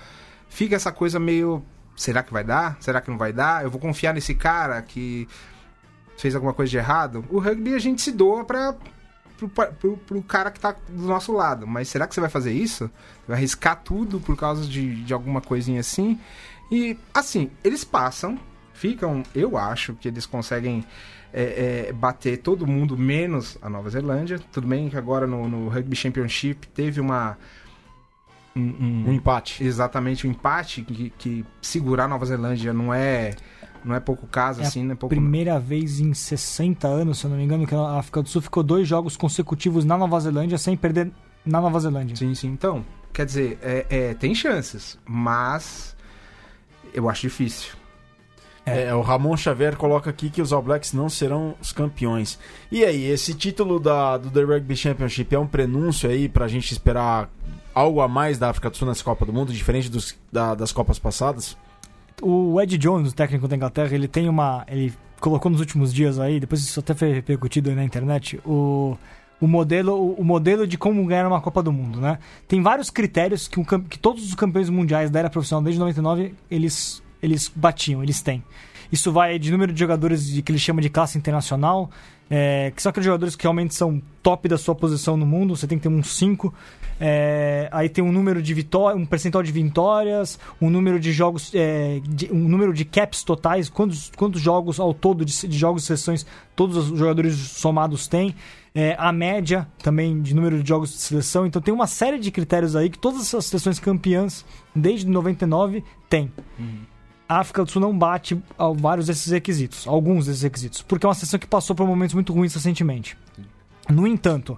[0.49, 1.63] fica essa coisa meio.
[1.95, 2.77] Será que vai dar?
[2.79, 3.63] Será que não vai dar?
[3.63, 5.27] Eu vou confiar nesse cara que
[6.19, 8.75] fez alguma coisa de errado, o rugby a gente se doa para
[9.37, 11.65] pro, pro, pro, cara que tá do nosso lado.
[11.65, 12.91] Mas será que você vai fazer isso?
[13.25, 16.19] Vai arriscar tudo por causa de, de alguma coisinha assim?
[16.69, 18.37] E, assim, eles passam,
[18.73, 20.85] ficam, eu acho que eles conseguem
[21.33, 24.39] é, é, bater todo mundo, menos a Nova Zelândia.
[24.51, 27.37] Tudo bem que agora no, no Rugby Championship teve uma.
[28.53, 29.63] Um, um, um empate.
[29.63, 33.35] Exatamente, um empate que, que segurar a Nova Zelândia não é
[33.83, 35.13] não é pouco caso, é assim, não é pouco.
[35.13, 38.41] Primeira vez em 60 anos, se eu não me engano, que a África do Sul
[38.41, 41.11] ficou dois jogos consecutivos na Nova Zelândia sem perder
[41.45, 42.15] na Nova Zelândia.
[42.15, 42.47] Sim, sim.
[42.47, 45.95] Então, quer dizer, é, é tem chances, mas
[46.93, 47.79] eu acho difícil.
[48.65, 48.83] É.
[48.85, 52.37] é, o Ramon Xavier coloca aqui que os All Blacks não serão os campeões.
[52.71, 56.71] E aí, esse título da, do The Rugby Championship é um prenúncio aí pra gente
[56.71, 57.29] esperar
[57.73, 60.71] algo a mais da África do Sul nessa Copa do Mundo, diferente dos, da, das
[60.71, 61.57] Copas passadas?
[62.21, 64.65] O Ed Jones, o técnico da Inglaterra, ele tem uma.
[64.67, 68.97] Ele colocou nos últimos dias aí, depois isso até foi repercutido na internet, o,
[69.39, 72.19] o, modelo, o, o modelo de como ganhar uma Copa do Mundo, né?
[72.47, 77.03] Tem vários critérios que, que todos os campeões mundiais da era profissional desde 99 eles,
[77.21, 78.43] eles batiam, eles têm.
[78.91, 81.91] Isso vai de número de jogadores de, que ele chama de classe internacional,
[82.29, 85.65] é, que são aqueles jogadores que realmente são top da sua posição no mundo, você
[85.65, 86.53] tem que ter uns 5.
[87.01, 91.51] É, aí tem um número de vitórias, um percentual de vitórias, um número de jogos,
[91.55, 95.83] é, de, um número de caps totais, quantos, quantos jogos ao todo de, de jogos
[95.83, 96.25] e sessões
[96.55, 98.35] todos os jogadores somados têm.
[98.75, 101.45] É, a média também de número de jogos de seleção.
[101.45, 106.31] Então tem uma série de critérios aí que todas essas seleções campeãs desde 99 têm.
[106.59, 106.81] Uhum.
[107.29, 108.41] A África do Sul não bate
[108.75, 112.33] vários desses requisitos, alguns desses requisitos, porque é uma seleção que passou por momentos muito
[112.33, 113.15] ruins recentemente.
[113.87, 114.57] No entanto,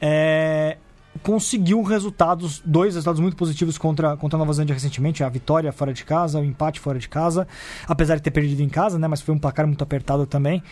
[0.00, 0.78] é,
[1.22, 5.92] conseguiu resultados, dois resultados muito positivos contra, contra a Nova Zelândia recentemente, a vitória fora
[5.92, 7.48] de casa, o empate fora de casa,
[7.88, 10.62] apesar de ter perdido em casa, né, mas foi um placar muito apertado também.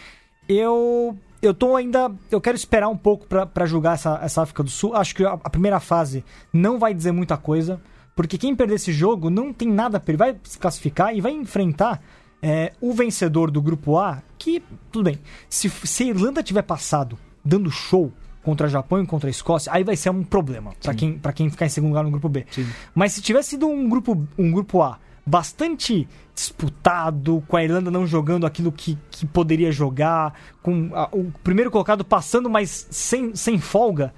[0.48, 4.70] Eu eu tô ainda, eu quero esperar um pouco para julgar essa, essa África do
[4.70, 4.94] Sul.
[4.94, 7.80] Acho que a, a, primeira fase não vai dizer muita coisa,
[8.14, 11.32] porque quem perder esse jogo não tem nada a perder, vai se classificar e vai
[11.32, 12.02] enfrentar
[12.42, 17.18] é, o vencedor do grupo A, que tudo bem, se, se a Irlanda tiver passado
[17.44, 21.16] dando show, contra Japão e contra a Escócia, aí vai ser um problema para quem,
[21.16, 22.44] pra quem ficar em segundo lugar no grupo B.
[22.50, 22.66] Sim.
[22.92, 28.06] Mas se tivesse sido um grupo, um grupo A bastante disputado, com a Irlanda não
[28.06, 33.58] jogando aquilo que, que poderia jogar, com a- o primeiro colocado passando, mas sem, sem
[33.58, 34.12] folga,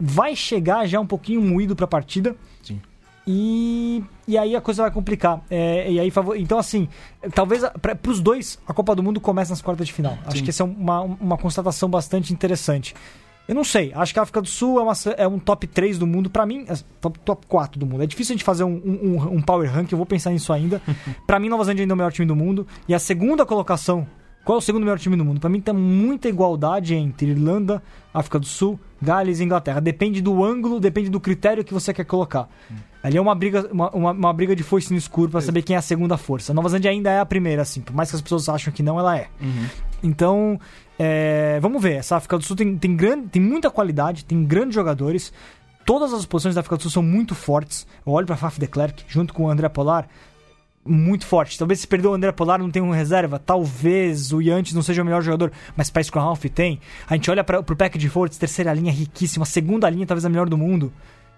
[0.00, 2.34] vai chegar já um pouquinho moído para a partida.
[2.62, 2.80] Sim.
[3.26, 5.40] E, e aí a coisa vai complicar.
[5.50, 6.88] É, e aí, então, assim,
[7.34, 10.16] talvez para os dois a Copa do Mundo comece nas quartas de final.
[10.26, 12.94] Acho que essa é uma, uma constatação bastante interessante.
[13.48, 15.98] Eu não sei, acho que a África do Sul é, uma- é um top 3
[15.98, 16.28] do mundo.
[16.28, 18.02] Pra mim, é top, top 4 do mundo.
[18.02, 20.82] É difícil a gente fazer um, um, um power rank, eu vou pensar nisso ainda.
[21.28, 22.66] pra mim, Nova Zelândia ainda é o melhor time do mundo.
[22.88, 24.04] E a segunda colocação,
[24.46, 25.40] qual é o segundo melhor time do mundo?
[25.40, 27.82] Pra mim, tem muita igualdade entre Irlanda,
[28.14, 29.80] África do Sul, Gales e Inglaterra.
[29.80, 32.48] Depende do ângulo, depende do critério que você quer colocar.
[33.02, 35.74] Ali é uma briga, uma, uma, uma briga de foice no escuro pra saber quem
[35.74, 36.52] é a segunda força.
[36.52, 37.80] A Nova Zelândia ainda é a primeira, assim.
[37.80, 39.26] Por mais que as pessoas acham que não, ela é.
[40.00, 40.60] Então,
[40.96, 41.94] é, vamos ver.
[41.94, 45.32] Essa África do Sul tem, tem, grande, tem muita qualidade, tem grandes jogadores.
[45.84, 47.84] Todas as posições da África do Sul são muito fortes.
[48.06, 50.08] Eu olho pra Faf de Klerk, junto com o André Polar,
[50.86, 51.58] muito forte.
[51.58, 53.38] Talvez se perder o André Polar não tenha um reserva.
[53.38, 56.80] Talvez o Yantes não seja o melhor jogador, mas pra Scrum Half tem.
[57.08, 60.28] A gente olha para pro pack de forwards, terceira linha riquíssima, segunda linha talvez a
[60.28, 60.92] melhor do mundo.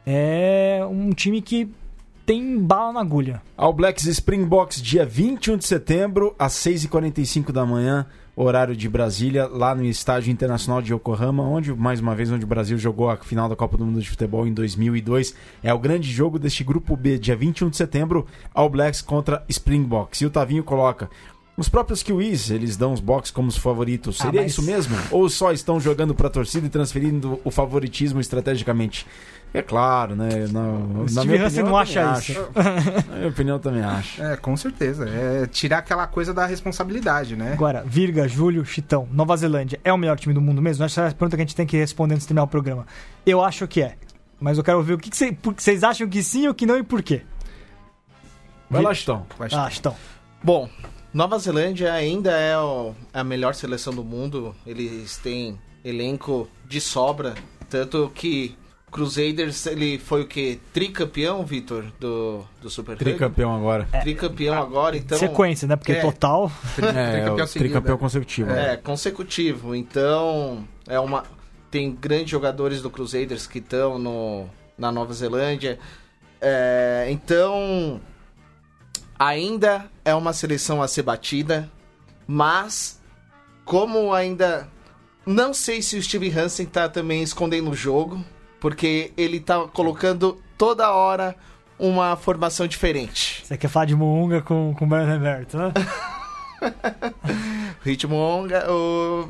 [0.07, 1.69] É um time que
[2.25, 3.41] tem bala na agulha.
[3.57, 8.07] All Blacks Springboks, dia 21 de setembro, às 6h45 da manhã,
[8.45, 12.49] horário de Brasília, lá no Estádio Internacional de Yokohama, onde, mais uma vez, onde o
[12.49, 15.35] Brasil jogou a final da Copa do Mundo de Futebol em 2002.
[15.63, 20.21] É o grande jogo deste Grupo B, dia 21 de setembro, All Blacks contra Springboks.
[20.21, 21.11] E o Tavinho coloca...
[21.57, 24.21] Os próprios Kiwis, eles dão os box como os favoritos.
[24.21, 24.97] Ah, Seria mas- isso mesmo?
[25.11, 29.05] Ou só estão jogando pra torcida e transferindo o favoritismo estrategicamente?
[29.55, 30.29] É claro, né?
[30.53, 32.33] Na, na Steve minha opinião, não acha isso.
[32.33, 32.49] acho.
[33.11, 34.23] Na minha opinião, eu também acho.
[34.23, 35.09] É, com certeza.
[35.09, 37.55] É tirar aquela coisa da responsabilidade, né?
[37.55, 40.85] Agora, Virga, Júlio, Chitão, Nova Zelândia é o melhor time do mundo mesmo?
[40.85, 42.87] Essa é a pergunta que a gente tem que responder antes de terminar o programa.
[43.25, 43.97] Eu acho que é.
[44.39, 46.83] Mas eu quero ouvir o que, cê- vocês acham que sim ou que não e
[46.83, 47.23] por quê.
[48.71, 49.27] Vai lá, Chitão.
[49.39, 49.97] Vai Ah, Chitão.
[50.43, 50.69] Bom,
[51.13, 54.55] Nova Zelândia ainda é o- a melhor seleção do mundo.
[54.67, 57.35] Eles têm elenco de sobra.
[57.71, 58.57] Tanto que
[58.91, 60.61] Crusaders, ele foi o que?
[60.73, 63.05] Tricampeão, Vitor, do, do Super Rugby?
[63.05, 63.89] Tricampeão agora.
[64.01, 65.19] Tricampeão agora, então...
[65.19, 65.77] Sequência, né?
[65.77, 66.01] Porque é.
[66.01, 66.51] total.
[66.79, 67.99] É, é tricampeão o seguido, tricampeão é.
[67.99, 68.51] consecutivo.
[68.51, 69.75] É, consecutivo.
[69.75, 71.25] Então, é uma
[71.71, 75.79] tem grandes jogadores do Crusaders que estão no na Nova Zelândia.
[76.41, 78.01] É, então,
[79.19, 81.69] ainda é uma seleção a ser batida,
[82.27, 83.01] mas
[83.65, 84.69] como ainda
[85.27, 88.25] não sei se o Steve Hansen tá também escondendo o jogo,
[88.61, 91.35] porque ele tá colocando toda hora
[91.79, 93.45] uma formação diferente.
[93.45, 95.73] Você quer falar de Moonga com, com o Brian Roberto, né?
[97.83, 99.29] Ritmo Onga, o...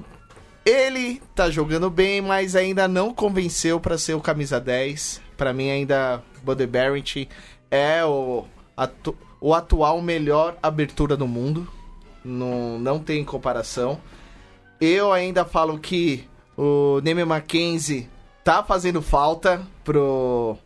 [0.64, 5.20] ele tá jogando bem, mas ainda não convenceu pra ser o camisa 10.
[5.36, 7.28] Pra mim ainda Buddy Barrett
[7.70, 8.44] é o,
[8.76, 11.68] atu- o atual melhor abertura do mundo.
[12.24, 14.00] Não, não tem comparação.
[14.80, 16.26] Eu ainda falo que
[16.56, 18.08] o Neme Mackenzie
[18.48, 20.56] tá fazendo falta pro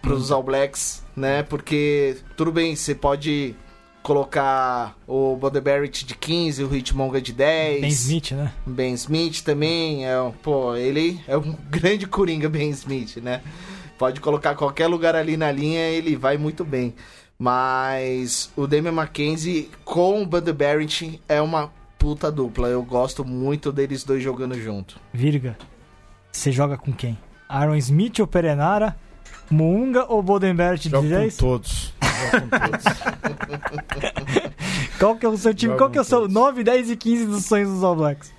[0.00, 1.42] pros All Blacks, né?
[1.42, 3.56] Porque tudo bem, você pode
[4.04, 7.80] colocar o Buddy Barrett de 15, o Hitmonga de 10.
[7.80, 8.52] Ben Smith, né?
[8.64, 10.14] Ben Smith também, é,
[10.44, 13.42] pô, ele é um grande coringa, Ben Smith, né?
[13.98, 16.94] Pode colocar qualquer lugar ali na linha, ele vai muito bem.
[17.36, 22.68] Mas o Damian Mackenzie com o Buddy Barrett é uma puta dupla.
[22.68, 25.00] Eu gosto muito deles dois jogando junto.
[25.12, 25.58] Virga.
[26.32, 27.18] Você joga com quem?
[27.48, 28.96] Aaron Smith ou Perenara?
[29.50, 31.36] Moonga ou Bodenbert de Jogo com 10?
[31.36, 31.94] todos.
[32.02, 32.84] Jogo com todos.
[34.98, 35.72] Qual que é o seu time?
[35.72, 36.34] Jogam Qual que é o seu todos.
[36.34, 38.32] 9, 10 e 15 dos sonhos dos All Blacks?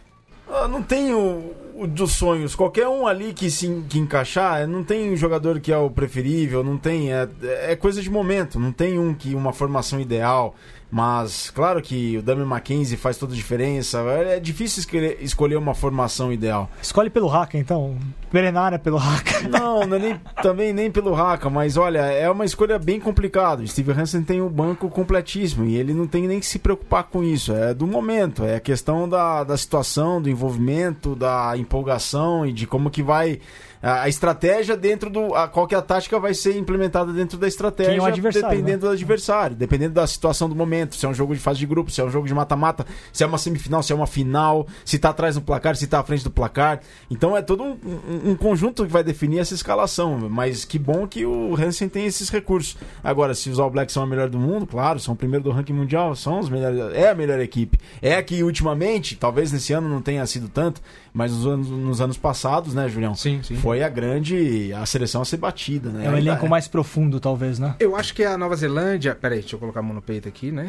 [0.51, 1.53] Ah, não tem o,
[1.87, 2.55] dos sonhos.
[2.55, 6.63] Qualquer um ali que se que encaixar, não tem um jogador que é o preferível,
[6.63, 7.13] não tem.
[7.13, 10.55] É, é coisa de momento, não tem um que uma formação ideal.
[10.91, 13.99] Mas claro que o Damian Mackenzie faz toda a diferença.
[13.99, 16.69] É difícil escolher, escolher uma formação ideal.
[16.81, 17.95] Escolhe pelo Haka, então.
[18.31, 19.39] Perenara pelo Haka.
[19.49, 23.63] Não, não é nem, também nem pelo Haka, mas olha, é uma escolha bem complicada.
[23.63, 27.05] O Steve Hansen tem o banco completíssimo e ele não tem nem que se preocupar
[27.05, 27.53] com isso.
[27.53, 32.67] É do momento, é a questão da, da situação, do envolvimento, da empolgação e de
[32.67, 33.39] como que vai.
[33.81, 35.35] A a estratégia dentro do.
[35.35, 38.49] A, qual que a tática vai ser implementada dentro da estratégia, Quem é o adversário,
[38.49, 41.65] dependendo do adversário, dependendo da situação do momento, se é um jogo de fase de
[41.65, 44.67] grupo, se é um jogo de mata-mata, se é uma semifinal, se é uma final,
[44.83, 46.81] se tá atrás do placar, se tá à frente do placar.
[47.09, 50.29] Então é todo um, um, um conjunto que vai definir essa escalação.
[50.29, 52.77] Mas que bom que o Hansen tem esses recursos.
[53.03, 55.51] Agora, se os All Blacks são a melhor do mundo, claro, são o primeiro do
[55.51, 57.77] ranking mundial, são os melhores, é a melhor equipe.
[58.01, 60.81] É que ultimamente, talvez nesse ano não tenha sido tanto,
[61.13, 63.15] mas nos anos, nos anos passados, né, Julião?
[63.15, 63.55] Sim, sim.
[63.55, 66.05] Foi a grande, a seleção a ser batida, né?
[66.05, 67.75] É um Ainda elenco mais profundo, talvez, né?
[67.79, 69.15] Eu acho que a Nova Zelândia.
[69.15, 70.67] Peraí, deixa eu colocar a mão no peito aqui, né?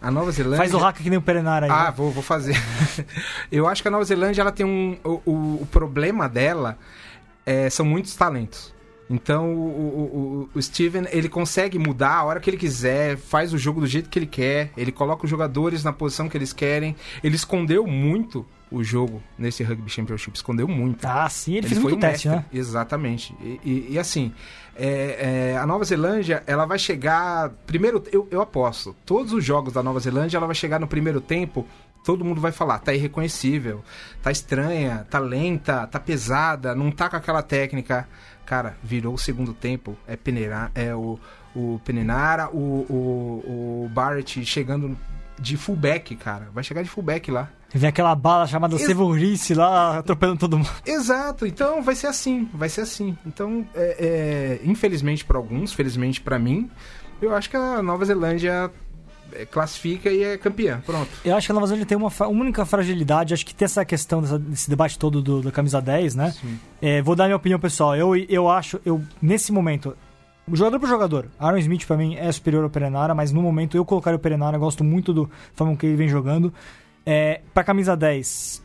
[0.00, 0.58] A Nova Zelândia.
[0.58, 1.70] Faz o hack que nem o Perenar aí.
[1.70, 1.94] Ah, né?
[1.96, 2.56] vou, vou fazer.
[3.50, 4.96] eu acho que a Nova Zelândia ela tem um.
[5.04, 6.78] O, o, o problema dela
[7.46, 8.74] é, são muitos talentos.
[9.10, 13.58] Então o, o, o, Steven ele consegue mudar a hora que ele quiser, faz o
[13.58, 16.94] jogo do jeito que ele quer, ele coloca os jogadores na posição que eles querem.
[17.22, 21.06] Ele escondeu muito o jogo nesse Rugby Championship, escondeu muito.
[21.06, 22.44] Ah, sim, ele, fez foi muito teste, mestre.
[22.52, 22.60] né?
[22.60, 23.34] Exatamente.
[23.40, 24.32] E, e- e assim,
[24.76, 27.50] é, é, a Nova Zelândia, ela vai chegar.
[27.66, 31.20] Primeiro, eu, eu aposto, todos os jogos da Nova Zelândia, ela vai chegar no primeiro
[31.20, 31.66] tempo.
[32.04, 33.82] Todo mundo vai falar, tá irreconhecível,
[34.22, 38.08] tá estranha, tá lenta, tá pesada, não tá com aquela técnica.
[38.48, 41.20] Cara, virou o segundo tempo, é Penera, é o,
[41.54, 44.96] o Penenara, o, o, o Barrett chegando
[45.38, 46.48] de fullback, cara.
[46.54, 47.50] Vai chegar de fullback lá.
[47.74, 50.70] Vem aquela bala chamada Ex- Severice lá, atropelando todo mundo.
[50.86, 53.18] Exato, então vai ser assim, vai ser assim.
[53.26, 56.70] Então, é, é, infelizmente para alguns, felizmente para mim,
[57.20, 58.70] eu acho que a Nova Zelândia
[59.46, 60.82] classifica e é campeã.
[60.84, 61.08] Pronto.
[61.24, 64.20] Eu acho que a Nova Zelândia tem uma única fragilidade, acho que tem essa questão
[64.22, 66.34] dessa- desse debate todo do, da camisa 10, né?
[66.80, 67.94] É, vou dar minha opinião pessoal.
[67.96, 69.96] Eu, eu acho, eu nesse momento,
[70.52, 73.84] jogador por jogador, Aaron Smith pra mim é superior ao Perenara, mas no momento eu
[73.84, 76.52] colocaria o Perenara, gosto muito do forma que ele vem jogando.
[77.04, 78.62] É, pra camisa 10,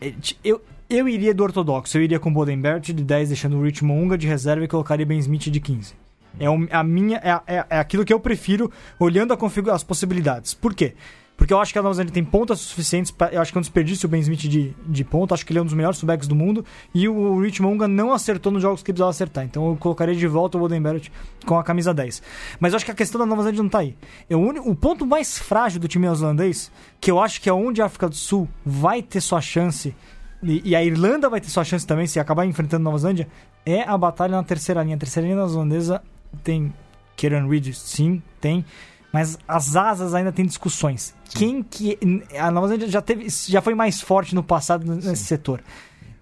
[0.00, 3.56] é, t- eu, eu iria do ortodoxo, eu iria com o Bodenbert de 10, deixando
[3.58, 5.94] o Rich Monga de reserva e colocaria Ben Smith de 15.
[6.38, 9.38] É a minha, é, é, é aquilo que eu prefiro olhando a
[9.74, 10.54] as possibilidades.
[10.54, 10.94] Por quê?
[11.40, 13.10] Porque eu acho que a Nova Zelândia tem pontas suficientes.
[13.10, 15.32] Pra, eu acho que é um desperdício o Ben Smith de, de ponta.
[15.32, 16.62] Acho que ele é um dos melhores subbacks do mundo.
[16.94, 19.42] E o Rich Monga não acertou nos jogos que precisava acertar.
[19.42, 21.08] Então eu colocaria de volta o Bodenbert
[21.46, 22.22] com a camisa 10.
[22.60, 23.96] Mas eu acho que a questão da Nova Zelândia não tá aí.
[24.28, 26.70] É o, o ponto mais frágil do time neozelandês,
[27.00, 29.96] que eu acho que é onde a África do Sul vai ter sua chance.
[30.42, 33.26] E, e a Irlanda vai ter sua chance também, se acabar enfrentando a Nova Zelândia,
[33.64, 34.96] é a batalha na terceira linha.
[34.96, 36.02] A terceira linha neozelandesa
[36.42, 36.72] tem
[37.16, 38.64] Kieran Reid, sim, tem.
[39.12, 41.14] Mas as asas ainda tem discussões.
[41.30, 41.98] Quem que.
[42.38, 45.62] A Nova Zelândia já, teve, já foi mais forte no passado nesse setor.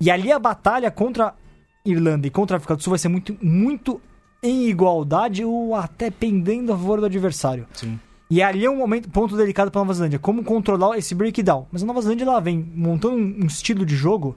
[0.00, 1.34] E ali a batalha contra a
[1.84, 4.00] Irlanda e contra a África do Sul vai ser muito, muito
[4.42, 7.66] em igualdade ou até pendendo a favor do adversário.
[7.74, 7.98] Sim.
[8.30, 11.66] E ali é um momento, ponto delicado para Nova Zelândia, como controlar esse breakdown.
[11.72, 14.36] Mas a Nova Zelândia ela vem montando um estilo de jogo,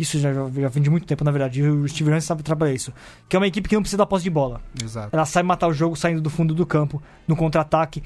[0.00, 2.72] isso já, já, vem de muito tempo, na verdade, e o Steve Hansen sabe trabalhar
[2.72, 2.92] isso,
[3.28, 4.60] que é uma equipe que não precisa da posse de bola.
[4.82, 5.08] Exato.
[5.12, 8.02] Ela sabe matar o jogo saindo do fundo do campo, no contra-ataque.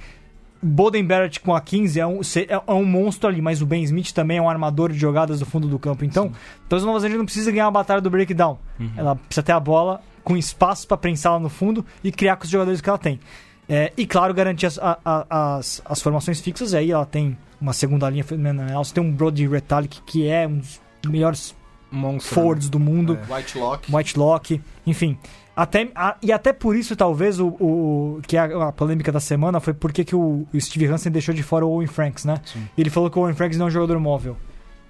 [0.63, 3.83] Boden Barrett com a 15 é um, se- é um monstro ali, mas o Ben
[3.83, 6.05] Smith também é um armador de jogadas do fundo do campo.
[6.07, 6.33] Então,
[6.67, 8.59] então a Nova Zelândia não precisa ganhar a batalha do breakdown.
[8.97, 12.51] Ela precisa ter a bola com espaço para prensá-la no fundo e criar com os
[12.51, 13.21] jogadores que ela tem.
[13.69, 16.73] É, e claro, garantir as, a- a- as, as formações fixas.
[16.73, 18.83] Aí ela tem uma segunda linha fenomenal.
[18.83, 21.55] Você tem um Brody Retallick que é um dos melhores
[21.95, 22.35] Monstro.
[22.35, 23.19] forwards do mundo.
[23.31, 23.93] White Lock.
[23.95, 25.17] Whitelock, enfim.
[25.57, 29.21] Até, a- e até por isso, talvez, o, o- que é a, a polêmica da
[29.21, 32.41] semana foi porque que o, o Steve Hansen deixou de fora o Owen Franks, né?
[32.45, 32.67] Sim.
[32.77, 34.37] Ele falou que o Owen Franks não é um jogador móvel.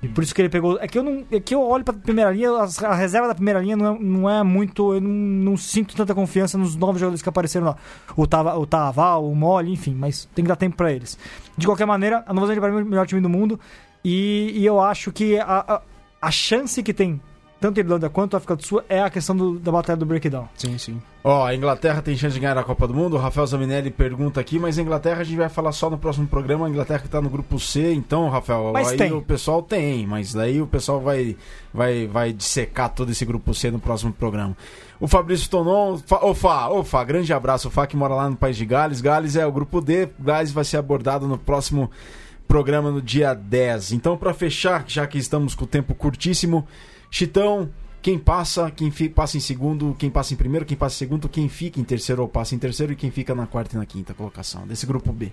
[0.02, 0.78] E por isso que ele pegou.
[0.80, 1.24] É que eu não.
[1.32, 3.98] É que eu olho pra primeira linha, as- a reserva da primeira linha não é,
[3.98, 4.94] não é muito.
[4.94, 7.76] Eu não, não sinto tanta confiança nos novos jogadores que apareceram lá.
[8.16, 11.18] O, Tava, o Taval, o Mole, enfim, mas tem que dar tempo pra eles.
[11.56, 13.58] De qualquer maneira, a Nova Zelândia pra mim é o melhor time do mundo.
[14.04, 15.80] E, e eu acho que a,
[16.26, 17.20] a, chance que tem,
[17.60, 20.04] tanto a Irlanda quanto a África do Sul, é a questão do- da batalha do
[20.06, 20.48] breakdown.
[20.56, 21.02] Sim, sim.
[21.22, 23.16] Ó, a Inglaterra tem chance de ganhar a Copa do Mundo.
[23.16, 26.26] O Rafael Zaminelli pergunta aqui, mas a Inglaterra a gente vai falar só no próximo
[26.26, 26.66] programa.
[26.66, 29.12] A Inglaterra que tá no grupo C, então, Rafael, Mas aí tem.
[29.12, 31.34] o pessoal tem, mas daí o pessoal vai,
[31.72, 34.54] vai, vai dissecar todo esse grupo C no próximo programa.
[35.00, 37.68] O Fabrício Tonon, Fa, ô Fá, ô Fá, grande abraço.
[37.68, 39.00] O Fá que mora lá no país de Gales.
[39.00, 40.08] Gales é o grupo D.
[40.18, 42.23] Gales vai ser abordado no próximo programa
[42.62, 43.92] no dia 10.
[43.92, 46.66] Então, para fechar, já que estamos com o tempo curtíssimo,
[47.10, 47.70] Chitão,
[48.02, 51.48] quem passa, quem passa em segundo, quem passa em primeiro, quem passa em segundo, quem
[51.48, 54.12] fica em terceiro ou passa em terceiro e quem fica na quarta e na quinta
[54.12, 55.32] colocação desse grupo B.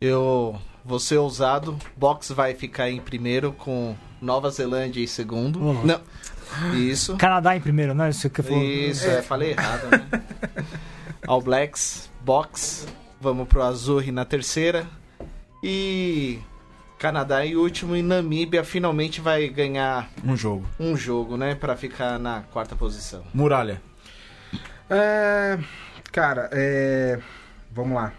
[0.00, 1.78] Eu vou ser ousado.
[1.96, 5.60] Box vai ficar em primeiro com Nova Zelândia em segundo.
[5.60, 5.84] Uhum.
[5.84, 6.00] Não.
[6.74, 7.16] Isso.
[7.16, 8.10] Canadá em primeiro, né?
[8.10, 8.62] Isso que falou.
[8.62, 10.22] Isso, é, falei errado, né?
[11.26, 12.86] All Blacks, Box.
[13.20, 14.86] Vamos pro Azul na terceira.
[15.62, 16.38] E
[16.98, 17.94] Canadá em último.
[17.96, 20.66] E Namíbia finalmente vai ganhar Um jogo.
[20.78, 21.54] um jogo, né?
[21.54, 23.22] Pra ficar na quarta posição.
[23.32, 23.80] Muralha.
[24.90, 25.58] É,
[26.10, 27.18] cara, é,
[27.70, 28.12] vamos lá.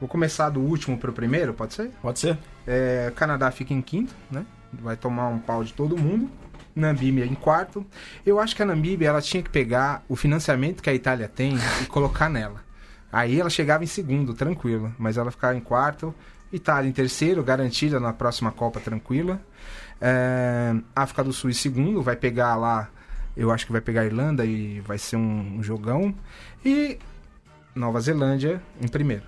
[0.00, 1.90] Vou começar do último pro primeiro, pode ser?
[2.02, 2.36] Pode ser?
[2.66, 4.44] É, Canadá fica em quinto, né?
[4.72, 6.28] Vai tomar um pau de todo mundo.
[6.74, 7.86] Namíbia em quarto.
[8.26, 11.56] Eu acho que a Namíbia ela tinha que pegar o financiamento que a Itália tem
[11.80, 12.64] e colocar nela.
[13.12, 14.92] Aí ela chegava em segundo, tranquilo.
[14.98, 16.12] Mas ela ficava em quarto.
[16.54, 19.40] Itália em terceiro, garantida na próxima Copa, tranquila.
[20.00, 22.88] É, África do Sul em segundo, vai pegar lá.
[23.36, 26.14] Eu acho que vai pegar a Irlanda e vai ser um, um jogão.
[26.64, 26.98] E
[27.74, 29.24] Nova Zelândia em primeiro.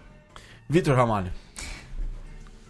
[0.68, 1.32] Vitor Ramalho.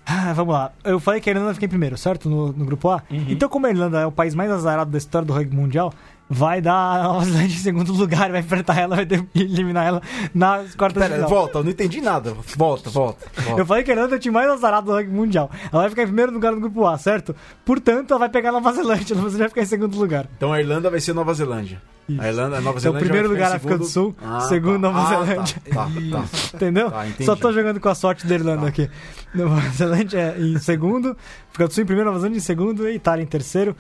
[0.07, 0.73] Ah, vamos lá.
[0.85, 2.31] Eu falei que a Irlanda fica em primeiro, certo?
[2.31, 3.03] No, no grupo A.
[3.11, 5.93] Então, como a Irlanda é o país mais azarado da história do rugby mundial,
[6.29, 9.87] vai dar a Nova Zelândia em segundo lugar, vai enfrentar ela, vai ter que eliminar
[9.87, 10.03] ela
[10.35, 11.29] nas quartas de Pera, final.
[11.31, 12.35] volta, eu não entendi nada.
[12.57, 13.27] Volta, volta.
[13.43, 13.61] volta.
[13.61, 15.51] Eu falei que a Irlanda é o time mais azarado do rugby mundial.
[15.73, 17.35] Ela vai ficar em primeiro lugar no grupo A, certo?
[17.65, 19.15] Portanto, ela vai pegar a Nova Zelândia.
[19.15, 20.27] A Nova Zelândia vai ficar em segundo lugar.
[20.37, 21.81] Então a Irlanda vai ser Nova Zelândia.
[22.09, 22.21] Isso.
[22.21, 24.15] A Irlanda, a Nova Então, Zelândia primeiro vai ficar lugar em África do segundo.
[24.41, 25.57] Sul, segundo Nova Ah, Zelândia.
[25.73, 26.25] Tá, tá, tá.
[26.55, 26.91] Entendeu?
[26.91, 27.05] Tá.
[27.25, 28.69] Só tô jogando com a sorte da Irlanda Tá.
[28.69, 28.91] aqui.
[29.35, 31.17] Nova Zelândia é em segundo,
[31.51, 33.77] África do Sul em primeiro, Nova Zelândia em segundo e Itália em terceiro.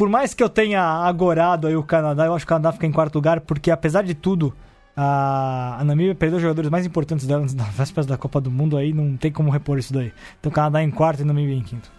[0.00, 2.86] Por mais que eu tenha agorado aí o Canadá, eu acho que o Canadá fica
[2.86, 4.50] em quarto lugar, porque apesar de tudo,
[4.96, 8.78] a, a Namíbia perdeu os jogadores mais importantes dela na véspera da Copa do Mundo,
[8.78, 10.10] aí não tem como repor isso daí.
[10.38, 11.92] Então o Canadá em quarto e a Namíbia em quinto.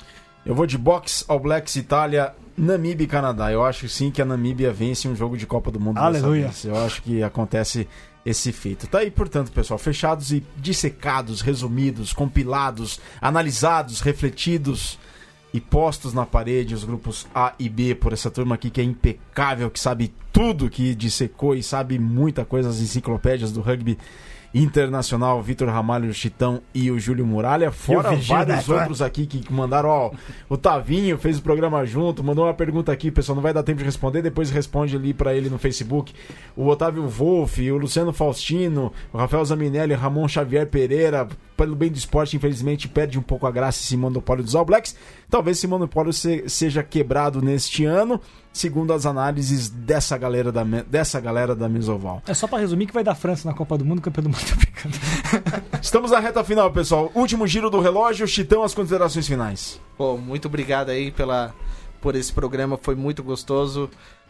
[0.43, 3.52] Eu vou de box, All Blacks, Itália, Namíbia e Canadá.
[3.52, 6.45] Eu acho sim que a Namíbia vence um jogo de Copa do Mundo dessa Aleluia.
[6.45, 6.66] vez.
[6.66, 7.88] Eu acho que acontece
[8.26, 8.88] esse feito.
[8.88, 14.97] Tá aí, portanto, pessoal, fechados e dissecados, resumidos, compilados, analisados, refletidos
[15.54, 18.84] e postos na parede os grupos A e B por essa turma aqui que é
[18.84, 23.97] impecável, que sabe tudo, que dissecou e sabe muita coisa, as enciclopédias do rugby
[24.54, 28.28] internacional, Vitor Ramalho, o Chitão e o Júlio Muralha, fora vários
[28.58, 28.80] Neto, né?
[28.80, 30.12] outros aqui que mandaram, ó,
[30.49, 33.80] o Tavinho fez o programa junto, mandou uma pergunta aqui, pessoal, não vai dar tempo
[33.80, 36.14] de responder, depois responde ali pra ele no Facebook.
[36.56, 41.97] O Otávio Wolff, o Luciano Faustino, o Rafael Zaminelli, Ramon Xavier Pereira, pelo bem do
[41.97, 44.95] esporte, infelizmente perde um pouco a graça esse monopólio dos All Blacks.
[45.30, 48.20] Talvez esse monopólio se- seja quebrado neste ano,
[48.54, 52.22] segundo as análises dessa galera da, dessa galera da Mesoval.
[52.28, 54.41] É só pra resumir que vai dar França na Copa do Mundo, campeão do mundo
[54.41, 54.97] tá brincando.
[55.82, 57.12] Estamos na reta final, pessoal.
[57.16, 59.80] Último giro do relógio, Chitão, as considerações finais.
[59.97, 61.54] Pô, muito obrigado aí pela,
[62.02, 63.89] por esse programa, foi muito gostoso.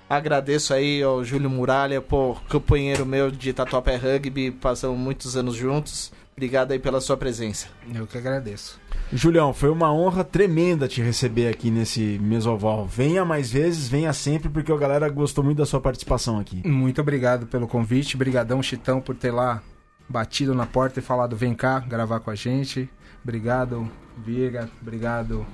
[0.10, 6.12] Agradeço aí ao Júlio Muralha, pô, companheiro meu de Tatuapé Rugby, passamos muitos anos juntos.
[6.36, 7.68] Obrigado aí pela sua presença.
[7.94, 8.80] Eu que agradeço.
[9.14, 12.86] Julião, foi uma honra tremenda te receber aqui nesse Mesoval.
[12.86, 16.66] Venha mais vezes, venha sempre, porque a galera gostou muito da sua participação aqui.
[16.68, 18.18] Muito obrigado pelo convite.
[18.18, 19.62] Brigadão, Chitão, por ter lá
[20.10, 22.90] batido na porta e falado vem cá gravar com a gente.
[23.24, 24.70] Obrigado, Viga.
[24.82, 25.46] Obrigado.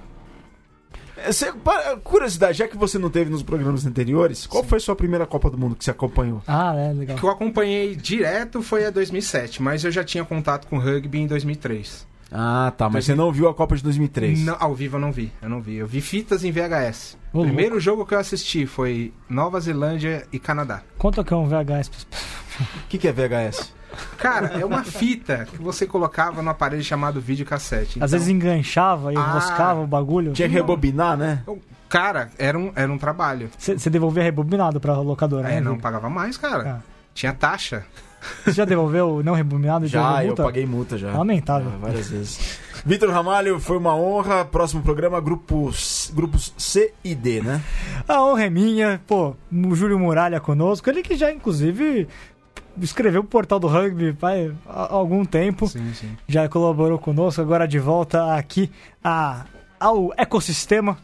[1.25, 4.81] É, cê- pa- curiosidade, já que você não teve nos programas anteriores, qual foi a
[4.81, 6.41] sua primeira Copa do Mundo que você acompanhou?
[6.47, 7.17] Ah, é, legal.
[7.17, 11.19] O que eu acompanhei direto foi a 2007, mas eu já tinha contato com rugby
[11.19, 12.05] em 2003.
[12.31, 14.43] Ah, tá, mas você não viu a Copa de 2003.
[14.43, 15.75] Não, ao vivo eu não vi, eu não vi.
[15.77, 17.17] Eu vi fitas em VHS.
[17.33, 20.81] O primeiro jogo que eu assisti foi Nova Zelândia e Canadá.
[20.97, 21.89] Conta que é um VHS.
[22.59, 23.71] O que, que é VHS?
[24.17, 27.91] Cara, é uma fita que você colocava no aparelho chamado videocassete.
[27.91, 29.21] Às Então, vezes enganchava e Ah.
[29.21, 30.33] enroscava o bagulho.
[30.33, 31.43] Tinha que rebobinar, né?
[31.89, 33.49] Cara, era um, era um trabalho.
[33.57, 35.61] Você devolvia rebobinado pra locadora, É, né?
[35.61, 36.79] não pagava mais, cara.
[36.79, 36.81] Ah.
[37.13, 37.85] Tinha taxa.
[38.43, 40.43] Você já devolveu o não rebobinado e Já, eu multa?
[40.43, 41.11] paguei multa já.
[41.15, 41.71] Lamentável.
[41.73, 42.59] Ah, várias vezes.
[42.85, 44.43] Vitor Ramalho, foi uma honra.
[44.43, 47.61] Próximo programa, grupos, grupos C e D, né?
[48.07, 52.07] A honra é minha, pô, o Júlio Muralha conosco, ele que já, inclusive,
[52.81, 56.17] escreveu o portal do rugby faz há algum tempo, Sim, sim.
[56.27, 58.71] já colaborou conosco, agora de volta aqui
[59.03, 59.45] a,
[59.79, 60.97] ao ecossistema.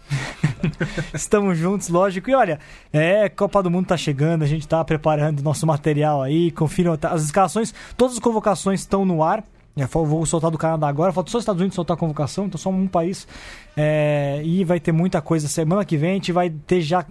[1.14, 2.30] Estamos juntos, lógico.
[2.30, 2.60] E olha,
[2.92, 7.24] é, Copa do Mundo tá chegando, a gente tá preparando nosso material aí, confiram as
[7.24, 9.44] escalações, todas as convocações estão no ar.
[9.76, 12.60] Já vou soltar do Canadá agora, falta só os Estados Unidos soltar a convocação, então
[12.60, 13.28] só um país.
[13.76, 15.48] É, e vai ter muita coisa.
[15.48, 17.04] Semana que vem a gente vai ter já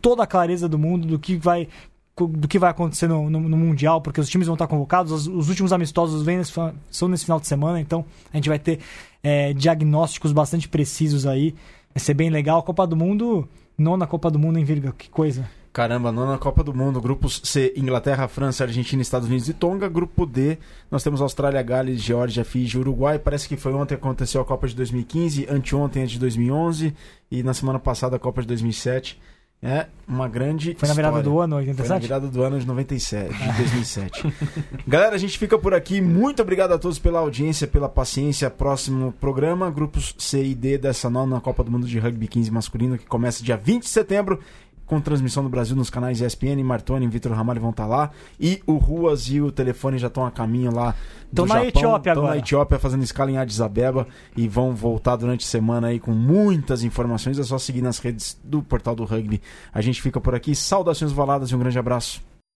[0.00, 1.68] toda a clareza do mundo do que vai
[2.16, 5.26] do que vai acontecer no, no- no Mundial, porque os times vão estar convocados, os,
[5.26, 6.52] os últimos amistosos vêm nesse
[6.90, 8.78] são nesse final de semana, então a gente vai ter
[9.22, 11.54] é, diagnósticos bastante precisos aí.
[11.94, 12.62] Vai ser bem legal.
[12.62, 13.48] Copa do Mundo,
[13.78, 15.48] nona Copa do Mundo em Virga, que coisa.
[15.72, 17.00] Caramba, nona Copa do Mundo.
[17.00, 19.88] Grupos C, Inglaterra, França, Argentina, Estados Unidos e Tonga.
[19.88, 20.56] Grupo D,
[20.88, 23.18] nós temos Austrália, Gales, Geórgia, Fiji, Uruguai.
[23.18, 26.94] Parece que foi ontem que aconteceu a Copa de 2015, anteontem a de 2011
[27.30, 29.20] e na semana passada a Copa de 2007.
[29.66, 31.30] É uma grande Foi na virada história.
[31.30, 32.02] do ano, Foi na 87?
[32.02, 34.34] virada do ano de 97, de 2007.
[34.86, 36.02] Galera, a gente fica por aqui.
[36.02, 38.50] Muito obrigado a todos pela audiência, pela paciência.
[38.50, 42.98] Próximo programa, grupos C e D dessa nona Copa do Mundo de Rugby 15 masculino,
[42.98, 44.38] que começa dia 20 de setembro.
[44.86, 48.10] Com transmissão do Brasil nos canais ESPN, Martoni e Vitor Ramalho vão estar lá.
[48.38, 50.94] E o Ruas e o telefone já estão a caminho lá
[51.32, 51.68] do Tão na Japão.
[51.68, 52.28] Etiópia agora.
[52.28, 54.06] na Etiópia fazendo escala em Addis Abeba
[54.36, 57.38] e vão voltar durante a semana aí com muitas informações.
[57.38, 59.40] É só seguir nas redes do Portal do Rugby.
[59.72, 60.54] A gente fica por aqui.
[60.54, 62.33] Saudações valadas e um grande abraço.